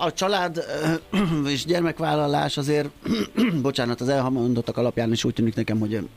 [0.00, 0.64] A család
[1.54, 2.88] és gyermekvállalás azért,
[3.62, 6.08] bocsánat, az elhamondottak alapján is úgy tűnik nekem, hogy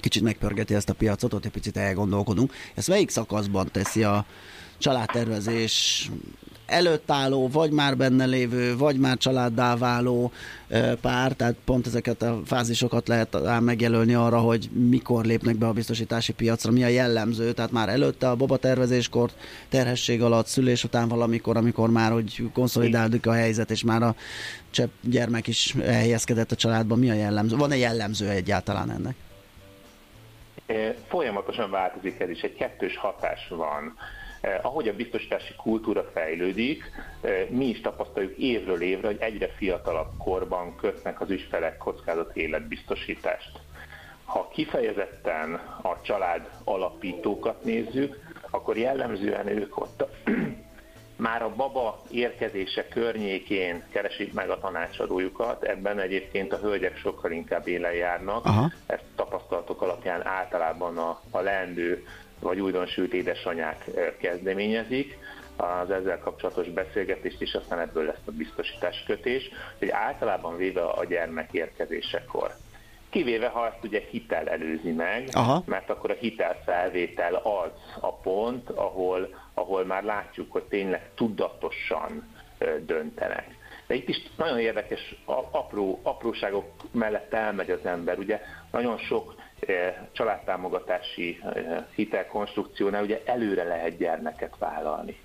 [0.00, 2.52] kicsit megpörgeti ezt a piacot, ott egy picit elgondolkodunk.
[2.74, 4.24] Ezt melyik szakaszban teszi a
[4.78, 6.10] családtervezés
[6.66, 10.32] előtt álló, vagy már benne lévő, vagy már családdá váló
[11.00, 16.32] pár, tehát pont ezeket a fázisokat lehet megjelölni arra, hogy mikor lépnek be a biztosítási
[16.32, 19.30] piacra, mi a jellemző, tehát már előtte a baba tervezéskor,
[19.68, 24.16] terhesség alatt, szülés után valamikor, amikor már hogy konszolidálódik a helyzet, és már a
[24.70, 27.56] csepp gyermek is elhelyezkedett a családban, mi a jellemző?
[27.56, 29.16] Van-e jellemző egyáltalán ennek?
[31.08, 33.98] Folyamatosan változik ez is, egy kettős hatás van.
[34.62, 36.90] Ahogy a biztosítási kultúra fejlődik,
[37.48, 43.60] mi is tapasztaljuk évről évre, hogy egyre fiatalabb korban kötnek az ügyfelek kockázat életbiztosítást.
[44.24, 48.18] Ha kifejezetten a család alapítókat nézzük,
[48.50, 50.04] akkor jellemzően ők ott
[51.16, 57.66] már a baba érkezése környékén keresik meg a tanácsadójukat, ebben egyébként a hölgyek sokkal inkább
[57.66, 58.72] élen járnak, Aha.
[58.86, 62.06] ezt tapasztalatok alapján általában a, a leendő
[62.40, 65.18] vagy újdonsült édesanyák kezdeményezik,
[65.56, 71.04] az ezzel kapcsolatos beszélgetést, és aztán ebből lesz a biztosítás kötés, hogy általában véve a
[71.04, 72.54] gyermek érkezésekor.
[73.10, 75.62] Kivéve, ha ezt ugye hitel előzi meg, Aha.
[75.66, 79.28] mert akkor a hitelfelvétel az a pont, ahol,
[79.58, 82.34] ahol már látjuk, hogy tényleg tudatosan
[82.80, 83.56] döntenek.
[83.86, 85.14] De itt is nagyon érdekes,
[85.50, 88.18] apró, apróságok mellett elmegy az ember.
[88.18, 88.40] Ugye
[88.70, 89.34] nagyon sok
[90.12, 91.40] családtámogatási
[91.94, 95.20] hitelkonstrukciónál ugye előre lehet gyermeket vállalni.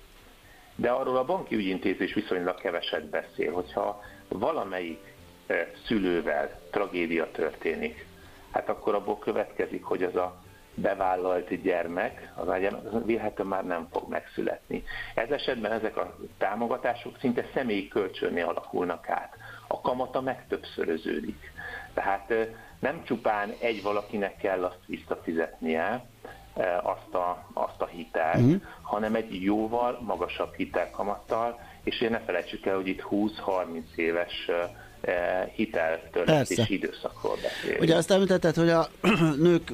[0.74, 5.14] De arról a banki ügyintézés viszonylag keveset beszél, hogyha valamelyik
[5.86, 8.06] szülővel tragédia történik,
[8.50, 10.41] hát akkor abból következik, hogy az a
[10.74, 12.48] bevállalt gyermek, az,
[13.04, 14.84] vélhetően már nem fog megszületni.
[15.14, 19.36] Ez esetben ezek a támogatások szinte személyi kölcsönnél alakulnak át.
[19.68, 21.52] A kamata megtöbbszöröződik.
[21.94, 22.34] Tehát
[22.78, 26.04] nem csupán egy valakinek kell azt visszafizetnie,
[26.82, 28.62] azt a, azt a hitelt, uh-huh.
[28.82, 34.50] hanem egy jóval magasabb hitelkamattal, és én ne felejtsük el, hogy itt 20-30 éves
[35.54, 37.82] hiteltörlesztési időszakról beszélünk.
[37.82, 38.88] Ugye azt említetted, hogy a
[39.46, 39.72] nők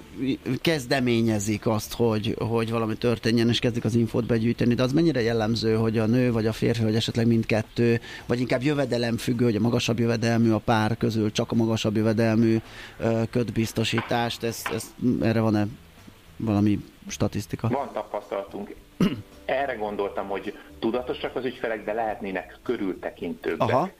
[0.60, 5.74] kezdeményezik azt, hogy, hogy valami történjen, és kezdik az infót begyűjteni, de az mennyire jellemző,
[5.74, 9.60] hogy a nő vagy a férfi, vagy esetleg mindkettő, vagy inkább jövedelem függő, hogy a
[9.60, 12.56] magasabb jövedelmű a pár közül csak a magasabb jövedelmű
[13.30, 15.66] köt biztosítást, ez, ez, erre van-e
[16.36, 17.68] valami statisztika?
[17.68, 18.74] Van tapasztalatunk.
[19.44, 23.68] Erre gondoltam, hogy tudatosak az ügyfelek, de lehetnének körültekintőbbek.
[23.68, 23.90] Aha.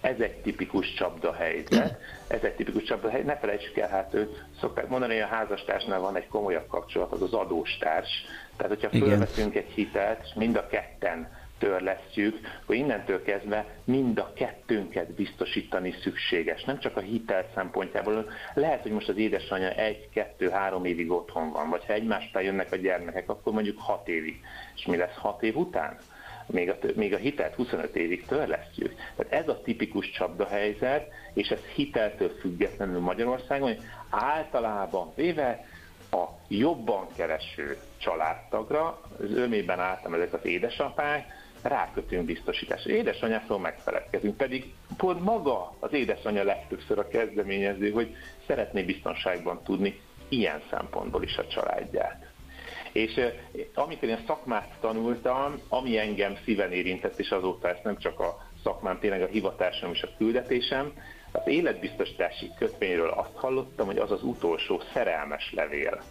[0.00, 1.98] Ez egy tipikus csapdahelyzet.
[2.28, 3.26] Ez egy tipikus csapdahelyzet.
[3.26, 4.30] Ne felejtsük el, hát ő
[4.60, 8.24] szokták mondani, hogy a házastársnál van egy komolyabb kapcsolat, az az adóstárs.
[8.56, 11.28] Tehát, hogyha fölveszünk egy hitelt, és mind a ketten
[11.58, 16.64] törlesztjük, hogy innentől kezdve mind a kettőnket biztosítani szükséges.
[16.64, 18.30] Nem csak a hitel szempontjából.
[18.54, 22.72] Lehet, hogy most az édesanyja egy, kettő, három évig otthon van, vagy ha egymástán jönnek
[22.72, 24.40] a gyermekek, akkor mondjuk hat évig.
[24.76, 25.98] És mi lesz hat év után?
[26.50, 28.94] Még a, még a hitelt 25 évig törlesztjük.
[29.16, 35.64] Tehát ez a tipikus csapdahelyzet, és ez hiteltől függetlenül Magyarországon, hogy általában véve
[36.10, 41.26] a jobban kereső családtagra, az ömében álltam ezek az édesapák,
[41.62, 42.92] rákötünk biztosításra.
[42.92, 50.62] Édesanyáról megfeledkezünk, pedig pont maga az édesanyja legtöbbször a kezdeményező, hogy szeretné biztonságban tudni ilyen
[50.70, 52.27] szempontból is a családját.
[52.98, 53.20] És
[53.74, 58.98] amikor én szakmát tanultam, ami engem szíven érintett, és azóta ezt nem csak a szakmám,
[58.98, 60.92] tényleg a hivatásom és a küldetésem,
[61.32, 66.02] az életbiztosítási kötvényről azt hallottam, hogy az az utolsó szerelmes levél,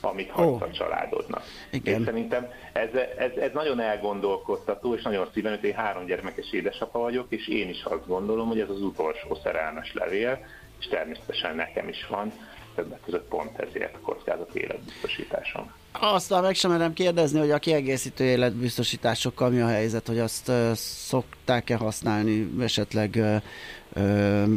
[0.00, 0.62] amit hagysz oh.
[0.62, 1.42] a családodnak.
[1.70, 1.98] Igen.
[1.98, 6.98] És szerintem ez, ez, ez nagyon elgondolkodtató, és nagyon szíven, hogy én három gyermekes édesapa
[6.98, 10.46] vagyok, és én is azt gondolom, hogy ez az utolsó szerelmes levél,
[10.78, 12.32] és természetesen nekem is van,
[12.74, 15.72] többek között pont ezért kockázat életbiztosításom.
[15.92, 20.72] Aztán meg sem merem kérdezni, hogy a kiegészítő életbiztosításokkal mi a helyzet, hogy azt uh,
[20.74, 23.42] szokták-e használni, esetleg uh,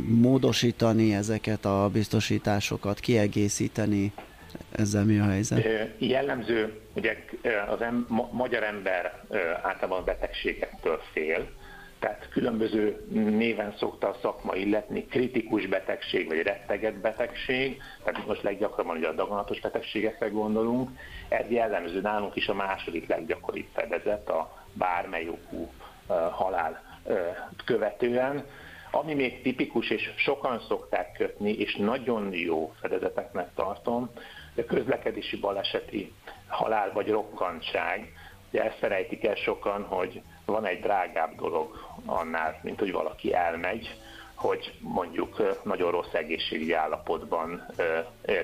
[0.08, 4.14] módosítani ezeket a biztosításokat, kiegészíteni,
[4.72, 5.66] ezzel mi a helyzet?
[5.98, 7.26] Jellemző, ugye
[7.70, 9.24] az em, ma, magyar ember
[9.64, 11.48] általában betegségektől fél,
[12.00, 18.98] tehát különböző néven szokta a szakma illetni, kritikus betegség vagy retteget betegség, tehát most leggyakrabban
[18.98, 20.90] ugye a daganatos betegségekre gondolunk,
[21.30, 25.72] ez jellemző nálunk is a második leggyakoribb fedezet a bármely okú
[26.32, 27.00] halál
[27.66, 28.46] követően,
[28.92, 34.10] ami még tipikus, és sokan szokták kötni, és nagyon jó fedezeteknek tartom,
[34.58, 36.14] a közlekedési baleseti
[36.48, 38.14] halál vagy rokkantság.
[38.52, 41.76] Ugye ezt felejtik el sokan, hogy van egy drágább dolog
[42.06, 43.96] annál, mint hogy valaki elmegy,
[44.36, 47.66] hogy mondjuk nagyon rossz egészségügyi állapotban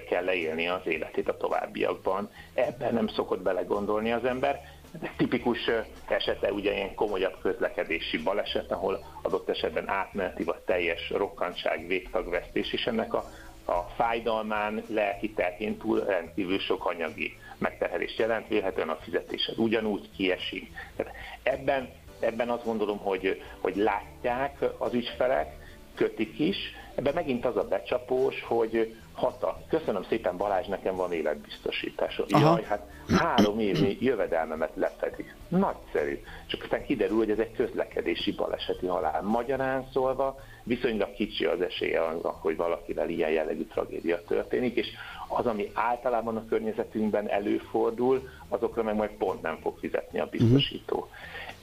[0.10, 2.30] kell leélni az életét a továbbiakban.
[2.54, 4.62] Ebben nem szokott belegondolni az ember.
[5.01, 5.70] Ez tipikus
[6.08, 12.86] esete ugye ilyen komolyabb közlekedési baleset, ahol adott esetben átmeneti vagy teljes rokkantság, végtagvesztés, és
[12.86, 13.24] ennek a,
[13.66, 20.72] a fájdalmán, lelki terhén túl rendkívül sok anyagi megterhelést jelent, vélhetően a fizetésed ugyanúgy kiesik.
[20.95, 21.89] Tehát ebben,
[22.20, 25.55] ebben azt gondolom, hogy, hogy látják az ügyfelek,
[25.95, 26.57] kötik is.
[26.95, 29.61] Ebben megint az a becsapós, hogy hata.
[29.70, 32.26] Köszönöm szépen Balázs, nekem van életbiztosításom.
[32.30, 32.88] Jaj, hát
[33.18, 35.26] három évnyi jövedelmemet lefedi.
[35.47, 36.20] Nagyszerű.
[36.47, 39.22] Csak aztán kiderül, hogy ez egy közlekedési baleseti halál.
[39.22, 44.88] Magyarán szólva viszonylag kicsi az esélye annak, hogy valakivel ilyen jellegű tragédia történik, és
[45.28, 50.95] az, ami általában a környezetünkben előfordul, azokra meg majd pont nem fog fizetni a biztosító.
[50.95, 51.11] Uh-huh.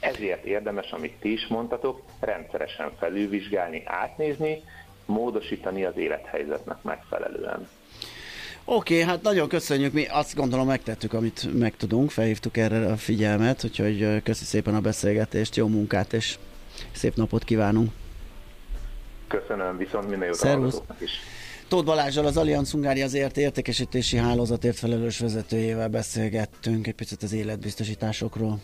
[0.01, 4.63] Ezért érdemes, amit ti is mondtatok, rendszeresen felülvizsgálni, átnézni,
[5.07, 7.69] módosítani az élethelyzetnek megfelelően.
[8.65, 12.97] Oké, okay, hát nagyon köszönjük, mi azt gondolom megtettük, amit meg tudunk, felhívtuk erre a
[12.97, 16.39] figyelmet, úgyhogy köszi szépen a beszélgetést, jó munkát, és
[16.93, 17.91] szép napot kívánunk.
[19.31, 21.11] Köszönöm, viszont minden jót is.
[21.69, 28.59] Tóth Balázsral az Allianz Hungária azért értékesítési hálózatért felelős vezetőjével beszélgettünk egy picit az életbiztosításokról.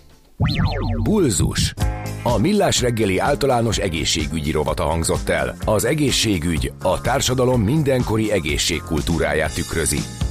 [1.03, 1.75] Bulzus.
[2.23, 5.57] A Millás reggeli általános egészségügyi rovata hangzott el.
[5.65, 10.26] Az egészségügy a társadalom mindenkori egészségkultúráját tükrözi.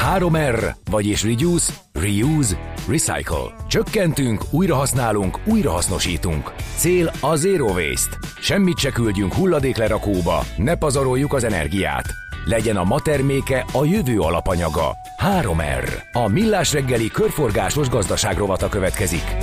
[0.00, 3.54] 3R, vagyis Reduce, Reuse, Recycle.
[3.68, 6.52] Csökkentünk, újrahasználunk, újrahasznosítunk.
[6.76, 8.16] Cél a Zero Waste.
[8.40, 12.12] Semmit se küldjünk hulladéklerakóba, ne pazaroljuk az energiát.
[12.44, 14.96] Legyen a ma terméke a jövő alapanyaga.
[15.40, 16.02] 3R.
[16.12, 19.36] A Millás reggeli körforgásos gazdaság rovata következik.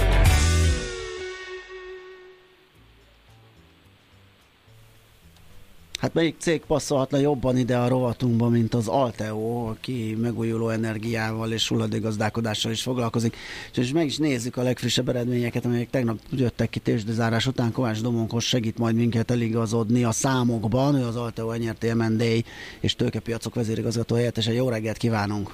[5.98, 11.52] Hát melyik cég passzolhat le jobban ide a rovatunkba, mint az Alteo, aki megújuló energiával
[11.52, 13.36] és hulladékgazdálkodással is foglalkozik.
[13.76, 17.72] És meg is nézzük a legfrissebb eredményeket, amelyek tegnap jöttek ki tésdezárás után.
[17.72, 20.96] Kovács Domonkos segít majd minket eligazodni a számokban.
[20.96, 22.44] Ő az Alteo nyerti M&A
[22.80, 24.54] és tőkepiacok vezérigazgató helyettese.
[24.54, 25.54] Jó reggelt kívánunk!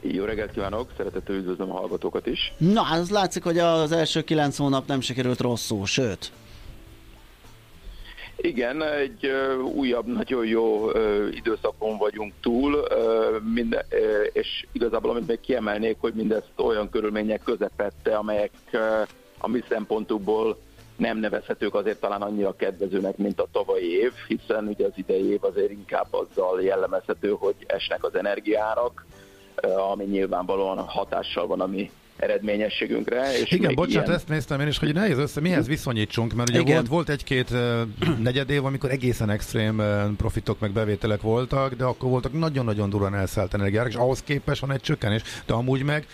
[0.00, 2.52] Jó reggelt kívánok, szeretettel üdvözlöm a hallgatókat is.
[2.58, 6.32] Na, az látszik, hogy az első kilenc hónap nem sikerült rosszul, sőt.
[8.44, 9.30] Igen, egy
[9.74, 10.90] újabb, nagyon jó
[11.30, 12.84] időszakon vagyunk túl,
[14.32, 18.50] és igazából amit még kiemelnék, hogy mindezt olyan körülmények közepette, amelyek
[19.38, 20.58] a mi szempontukból
[20.96, 25.44] nem nevezhetők azért talán annyira kedvezőnek, mint a tavalyi év, hiszen ugye az idei év
[25.44, 29.06] azért inkább azzal jellemezhető, hogy esnek az energiárak,
[29.90, 31.90] ami nyilvánvalóan hatással van a mi
[32.22, 33.40] eredményességünkre.
[33.40, 34.18] És Igen, bocsánat, ilyen...
[34.18, 36.74] ezt néztem én is, hogy nehéz össze, mihez viszonyítsunk, mert ugye Igen.
[36.74, 37.50] volt, volt egy-két
[38.22, 39.82] negyed év, amikor egészen extrém
[40.16, 44.72] profitok meg bevételek voltak, de akkor voltak nagyon-nagyon durván elszállt energiák, és ahhoz képest van
[44.72, 46.06] egy csökkenés, de amúgy meg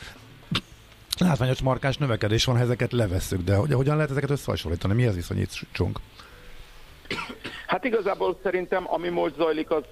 [1.19, 6.01] látványos markáns növekedés van, ha ezeket levesszük, de hogy, hogyan lehet ezeket összehasonlítani, mihez viszonyítsunk?
[7.67, 9.85] Hát igazából szerintem, ami most zajlik, az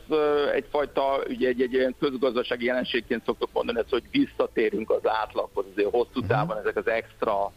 [0.53, 5.91] egyfajta, ugye egy, egy ilyen közgazdasági jelenségként szoktuk mondani, ez, hogy visszatérünk az átlaghoz, azért
[5.91, 6.27] hosszú mhm.
[6.27, 7.53] távon ezek az extra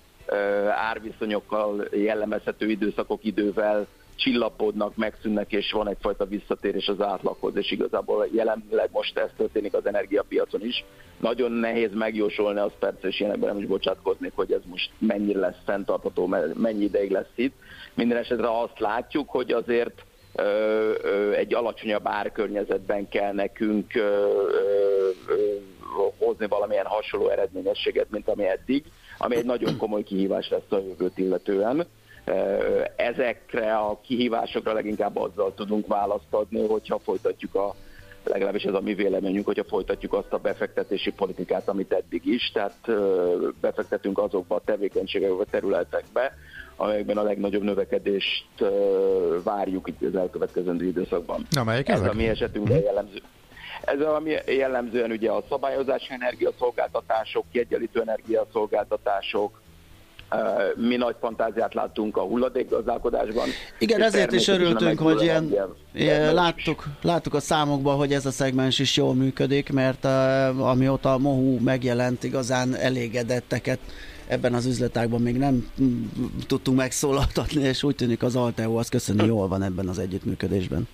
[0.89, 8.89] árviszonyokkal jellemezhető időszakok idővel csillapodnak, megszűnnek, és van egyfajta visszatérés az átlaghoz, és igazából jelenleg
[8.91, 10.85] most ez történik az energiapiacon is.
[11.17, 15.61] Nagyon nehéz megjósolni, az persze, és ilyenekben nem is bocsátkoznék, hogy ez most mennyire lesz
[15.65, 17.53] fenntartható, mennyi ideig lesz itt.
[17.99, 20.05] Minden esetre azt látjuk, hogy azért
[21.35, 23.91] egy alacsonyabb árkörnyezetben kell nekünk
[26.17, 28.83] hozni valamilyen hasonló eredményességet, mint ami eddig,
[29.17, 31.85] ami egy nagyon komoly kihívás lesz a jövőt illetően.
[32.95, 37.75] Ezekre a kihívásokra leginkább azzal tudunk választ adni, hogyha folytatjuk a
[38.23, 42.91] legalábbis ez a mi véleményünk, hogyha folytatjuk azt a befektetési politikát, amit eddig is, tehát
[43.61, 46.33] befektetünk azokba a tevékenységekbe, a területekbe,
[46.79, 48.45] amelyekben a legnagyobb növekedést
[49.43, 51.47] várjuk itt az elkövetkezendő időszakban.
[51.49, 52.11] Na, melyik ez ezek?
[52.11, 52.85] a mi esetünkben mhm.
[52.85, 53.21] jellemző.
[53.81, 59.61] Ez a, mi jellemzően ugye a szabályozási energiaszolgáltatások, kiegyenlítő energiaszolgáltatások,
[60.75, 63.49] mi nagy fantáziát láttunk a hulladékgazdálkodásban.
[63.79, 65.55] Igen, ezért is örültünk, hogy ilyen,
[65.93, 71.13] ilyen láttuk, láttuk a számokban, hogy ez a szegmens is jól működik, mert uh, amióta
[71.13, 73.79] a Mohu megjelent, igazán elégedetteket
[74.29, 75.71] ebben az üzletágban még nem
[76.47, 80.87] tudtunk megszólaltatni, és úgy tűnik az Alteo az köszönni jól van ebben az együttműködésben.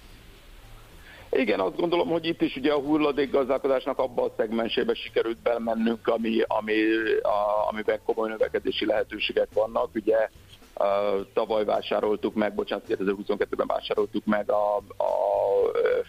[1.32, 6.08] Igen, azt gondolom, hogy itt is ugye a hulladék gazdálkodásnak abba a szegmensébe sikerült belmennünk,
[6.08, 6.74] ami, ami,
[7.22, 9.90] a, amiben komoly növekedési lehetőségek vannak.
[9.96, 10.30] Ugye
[10.80, 15.14] Uh, tavaly vásároltuk meg, bocsánat, 2022-ben vásároltuk meg a, a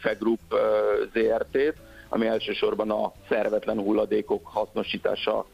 [0.00, 0.40] Fegroup
[1.12, 1.74] ZRT-t,
[2.08, 5.46] ami elsősorban a szervetlen hulladékok hasznosítása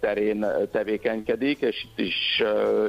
[0.00, 2.42] terén tevékenykedik, és itt is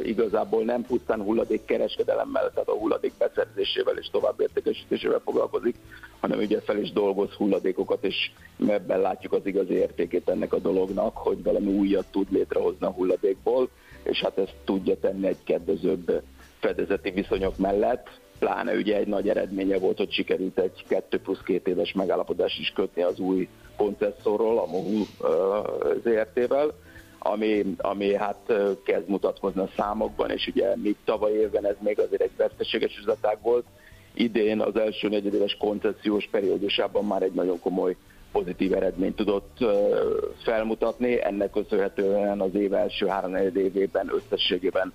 [0.04, 5.76] igazából nem pusztán hulladék kereskedelemmel, tehát a hulladék beszerzésével és továbbértékesítésével foglalkozik,
[6.20, 8.32] hanem ugye fel is dolgoz hulladékokat, és
[8.68, 13.70] ebben látjuk az igazi értékét ennek a dolognak, hogy valami újat tud létrehozni a hulladékból,
[14.04, 16.22] és hát ezt tudja tenni egy kedvezőbb
[16.60, 21.72] fedezeti viszonyok mellett, pláne ugye egy nagy eredménye volt, hogy sikerült egy 2 plusz 2
[21.72, 23.48] éves megállapodást is kötni az új
[23.84, 25.06] koncesszorról, a MOHU
[26.04, 26.74] ZRT-vel,
[27.20, 28.54] ami, ami hát
[28.86, 33.38] kezd mutatkozni a számokban, és ugye még tavaly évben ez még azért egy veszteséges üzletág
[33.42, 33.66] volt,
[34.14, 37.96] idén az első negyedéves koncepciós periódusában már egy nagyon komoly
[38.32, 39.58] pozitív eredményt tudott
[40.44, 44.94] felmutatni, ennek köszönhetően az év első három évében összességében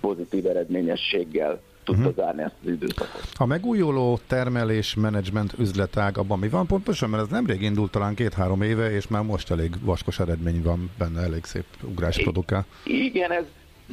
[0.00, 2.24] pozitív eredményességgel tudta uh-huh.
[2.24, 3.22] zárni ezt az időszakot.
[3.36, 7.10] A megújuló termelés menedzsment üzletág, abban mi van pontosan?
[7.10, 11.22] Mert ez nemrég indult talán két-három éve, és már most elég vaskos eredmény van benne,
[11.22, 12.66] elég szép ugrás produkál.
[12.84, 13.44] Igen, ez,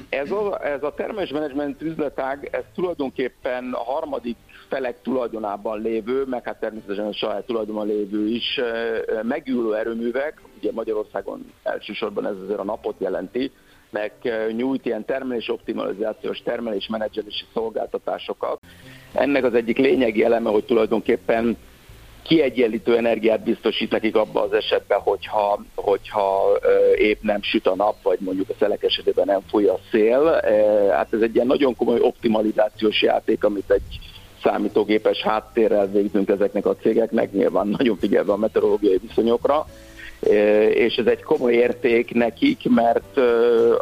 [0.09, 4.35] ez a, ez a termelésmenedzsment üzletág, ez tulajdonképpen a harmadik
[4.69, 8.59] felek tulajdonában lévő, meg hát természetesen a saját tulajdonban lévő is
[9.21, 13.51] megújuló erőművek, ugye Magyarországon elsősorban ez azért a napot jelenti,
[13.95, 14.11] nek
[14.55, 16.41] nyújt ilyen termelés optimalizációs,
[17.53, 18.59] szolgáltatásokat.
[19.13, 21.57] Ennek az egyik lényegi eleme, hogy tulajdonképpen
[22.23, 26.59] kiegyenlítő energiát biztosít nekik abban az esetben, hogyha, hogyha
[26.95, 30.41] épp nem süt a nap, vagy mondjuk a szelek esetében nem fúj a szél.
[30.91, 33.99] Hát ez egy ilyen nagyon komoly optimalizációs játék, amit egy
[34.43, 39.65] számítógépes háttérrel végzünk ezeknek a cégeknek, nyilván nagyon figyelve a meteorológiai viszonyokra
[40.73, 43.19] és ez egy komoly érték nekik, mert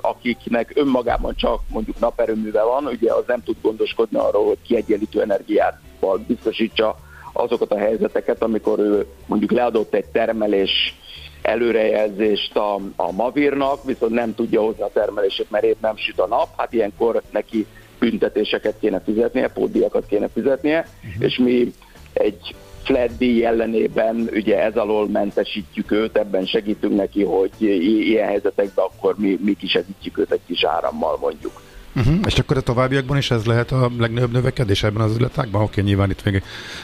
[0.02, 5.80] akiknek önmagában csak mondjuk naperőműve van, ugye az nem tud gondoskodni arról, hogy kiegyenlítő energiát
[6.28, 6.96] biztosítsa
[7.34, 10.96] azokat a helyzeteket, amikor ő mondjuk leadott egy termelés
[11.42, 16.28] előrejelzést a, a Mavirnak, viszont nem tudja hozni a termelését, mert épp nem süt a
[16.28, 17.66] nap, hát ilyenkor neki
[18.00, 21.24] büntetéseket kéne fizetnie, pótdiakat kéne fizetnie, uh-huh.
[21.24, 21.74] és mi
[22.14, 28.86] egy flat díj ellenében ugye ez alól mentesítjük őt, ebben segítünk neki, hogy ilyen helyzetekben
[28.86, 31.62] akkor mi, mi kisegítjük őt egy kis árammal mondjuk.
[31.96, 32.16] Uh-huh.
[32.26, 35.62] És akkor a továbbiakban is ez lehet a legnagyobb növekedés ebben az üzletágban?
[35.62, 36.44] Oké, okay, nyilván itt még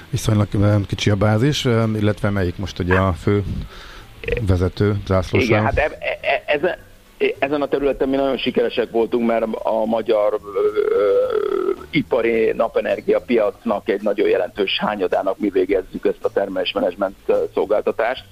[0.09, 0.47] viszonylag
[0.87, 3.43] kicsi a bázis, illetve melyik most ugye a fő
[4.47, 5.43] vezető zászlós?
[5.43, 6.77] Igen, hát e, e, ezen,
[7.39, 14.01] ezen a területen mi nagyon sikeresek voltunk, mert a magyar ö, ipari napenergia piacnak egy
[14.01, 17.15] nagyon jelentős hányadának mi végezzük ezt a termelésmenedzsment
[17.53, 18.23] szolgáltatást.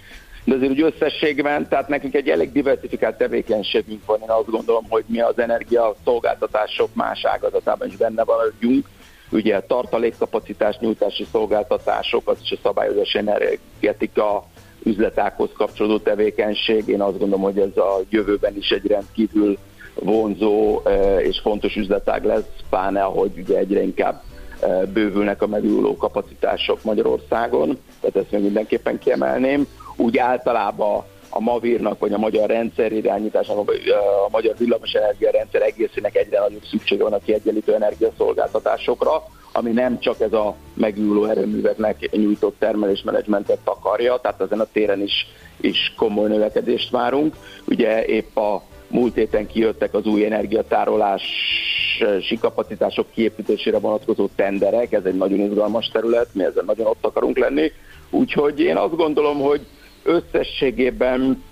[0.43, 4.21] De azért úgy összességben, tehát nekünk egy elég diversifikált tevékenységünk van.
[4.21, 8.85] Én azt gondolom, hogy mi az energia szolgáltatások más ágazatában is benne vagyunk.
[9.31, 14.45] Ugye tartalékkapacitás nyújtási szolgáltatások, az is a szabályozás energetika,
[14.87, 16.87] üzletákhoz kapcsolódó tevékenység.
[16.87, 19.57] Én azt gondolom, hogy ez a jövőben is egy rendkívül
[19.93, 24.21] vonzó e, és fontos üzletág lesz, pláne ahogy ugye egyre inkább
[24.61, 29.67] e, bővülnek a megújuló kapacitások Magyarországon, tehát ezt még mindenképpen kiemelném.
[29.95, 33.81] Úgy általában a Mavirnak, vagy a magyar rendszer irányításnak, vagy
[34.25, 39.23] a magyar villamosenergia rendszer egészének egyre nagyobb szüksége van a kiegyenlítő energiaszolgáltatásokra,
[39.57, 45.27] ami nem csak ez a megújuló erőműveknek nyújtott termelésmenedzsmentet takarja, tehát ezen a téren is,
[45.61, 47.35] is komoly növekedést várunk.
[47.67, 55.17] Ugye épp a múlt héten kijöttek az új energiatárolási kapacitások kiépítésére vonatkozó tenderek, ez egy
[55.17, 57.71] nagyon izgalmas terület, mi ezzel nagyon ott akarunk lenni.
[58.09, 59.61] Úgyhogy én azt gondolom, hogy
[60.03, 61.43] összességében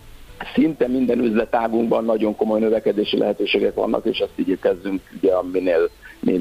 [0.53, 5.89] szinte minden üzletágunkban nagyon komoly növekedési lehetőségek vannak, és azt igyekezzünk ugye minél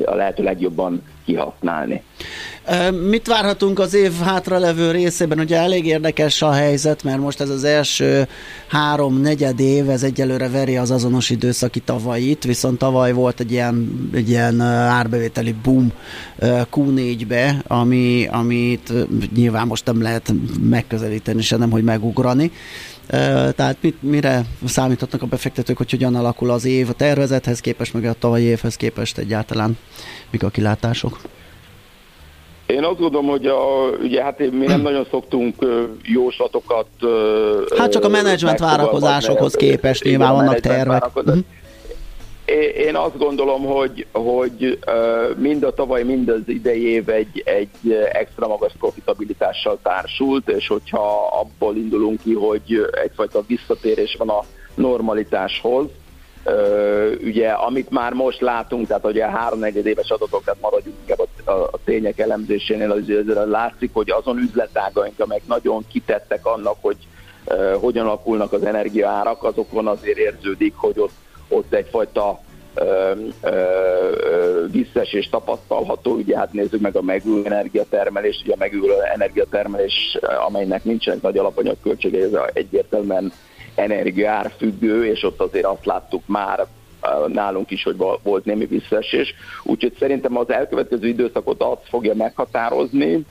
[0.04, 2.02] a lehető legjobban kihasználni.
[3.08, 5.38] Mit várhatunk az év hátralevő részében?
[5.38, 8.28] Ugye elég érdekes a helyzet, mert most ez az első
[8.66, 14.08] három negyed év, ez egyelőre veri az azonos időszaki tavalyit, viszont tavaly volt egy ilyen,
[14.14, 15.92] egy ilyen árbevételi boom
[16.40, 18.92] Q4-be, ami, amit
[19.34, 20.32] nyilván most nem lehet
[20.70, 22.50] megközelíteni, se nem, hogy megugrani.
[23.56, 28.04] Tehát mit, mire számíthatnak a befektetők, hogy hogyan alakul az év a tervezethez képest, meg
[28.04, 29.78] a tavalyi évhez képest egyáltalán,
[30.30, 31.20] mik a kilátások?
[32.66, 35.54] Én azt gondolom, hogy a, ugye hát mi nem nagyon szoktunk
[36.02, 36.86] jóslatokat
[37.76, 41.04] Hát csak a menedzsment várakozásokhoz képest nyilván vannak tervek.
[42.76, 44.78] Én azt gondolom, hogy, hogy
[45.36, 51.26] mind a tavaly, mind az idei év egy, egy extra magas profitabilitással társult, és hogyha
[51.26, 55.86] abból indulunk ki, hogy egyfajta visszatérés van a normalitáshoz,
[57.22, 61.50] ugye amit már most látunk, tehát ugye a három éves adatok, tehát maradjunk inkább a,
[61.50, 63.02] a, tények elemzésénél, az,
[63.48, 66.96] látszik, hogy azon üzletágaink, amelyek nagyon kitettek annak, hogy
[67.80, 72.40] hogyan alakulnak az energiaárak, azokon azért érződik, hogy ott ott egyfajta
[74.70, 81.22] visszaesés tapasztalható, ugye hát nézzük meg a megújuló energiatermelést, ugye a megújuló energiatermelés, amelynek nincsenek
[81.22, 83.32] nagy alapanyagköltsége, ez egyértelműen
[83.74, 86.66] energiaár függő, és ott azért azt láttuk már
[87.26, 89.34] nálunk is, hogy volt némi visszaesés.
[89.62, 93.24] Úgyhogy szerintem az elkövetkező időszakot az fogja meghatározni,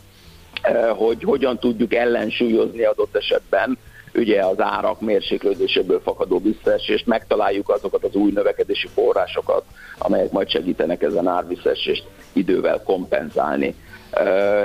[0.96, 3.78] hogy hogyan tudjuk ellensúlyozni adott esetben
[4.16, 9.64] ugye az árak mérséklődéséből fakadó visszaesést, megtaláljuk azokat az új növekedési forrásokat,
[9.98, 13.76] amelyek majd segítenek ezen árvisszesést idővel kompenzálni.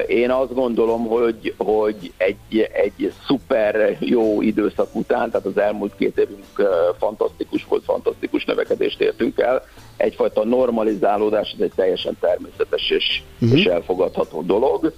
[0.07, 6.18] Én azt gondolom, hogy, hogy egy, egy szuper jó időszak után, tehát az elmúlt két
[6.18, 9.64] évünk fantasztikus volt, fantasztikus növekedést értünk el,
[9.96, 13.59] egyfajta normalizálódás, ez egy teljesen természetes és, uh-huh.
[13.59, 14.92] és elfogadható dolog.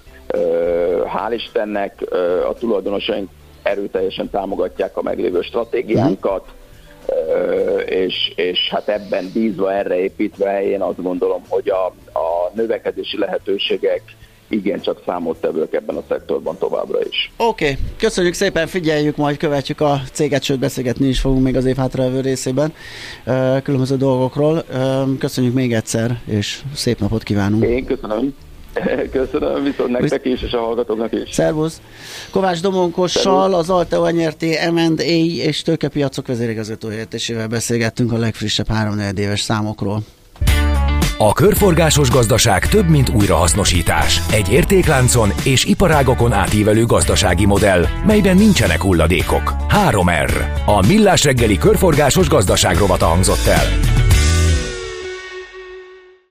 [1.05, 2.05] Hál' Istennek
[2.49, 3.31] a tulajdonosaink
[3.63, 6.49] erőteljesen támogatják a meglévő stratégiánkat,
[7.87, 11.87] és, és hát ebben bízva, erre építve én azt gondolom, hogy a,
[12.19, 14.03] a növekedési lehetőségek
[14.51, 17.33] igencsak számottevők ebben a szektorban továbbra is.
[17.37, 17.77] Oké, okay.
[17.99, 22.21] köszönjük szépen, figyeljük, majd követjük a céget, sőt beszélgetni is fogunk még az év hátralévő
[22.21, 22.73] részében
[23.63, 24.65] különböző dolgokról.
[25.19, 27.65] Köszönjük még egyszer, és szép napot kívánunk.
[27.65, 28.35] Én köszönöm.
[29.13, 31.33] Köszönöm, viszont nektek is, és a hallgatóknak is.
[31.33, 31.81] Szervusz!
[32.31, 35.03] Kovács Domonkossal, az Alteo nyerté M&A
[35.45, 36.89] és tőkepiacok vezérigazgató
[37.51, 40.03] beszélgettünk a legfrissebb három éves számokról.
[41.23, 44.21] A körforgásos gazdaság több, mint újrahasznosítás.
[44.31, 49.55] Egy értékláncon és iparágokon átívelő gazdasági modell, melyben nincsenek hulladékok.
[49.89, 50.31] 3R.
[50.67, 54.00] A Millás reggeli körforgásos gazdaság rovata hangzott el.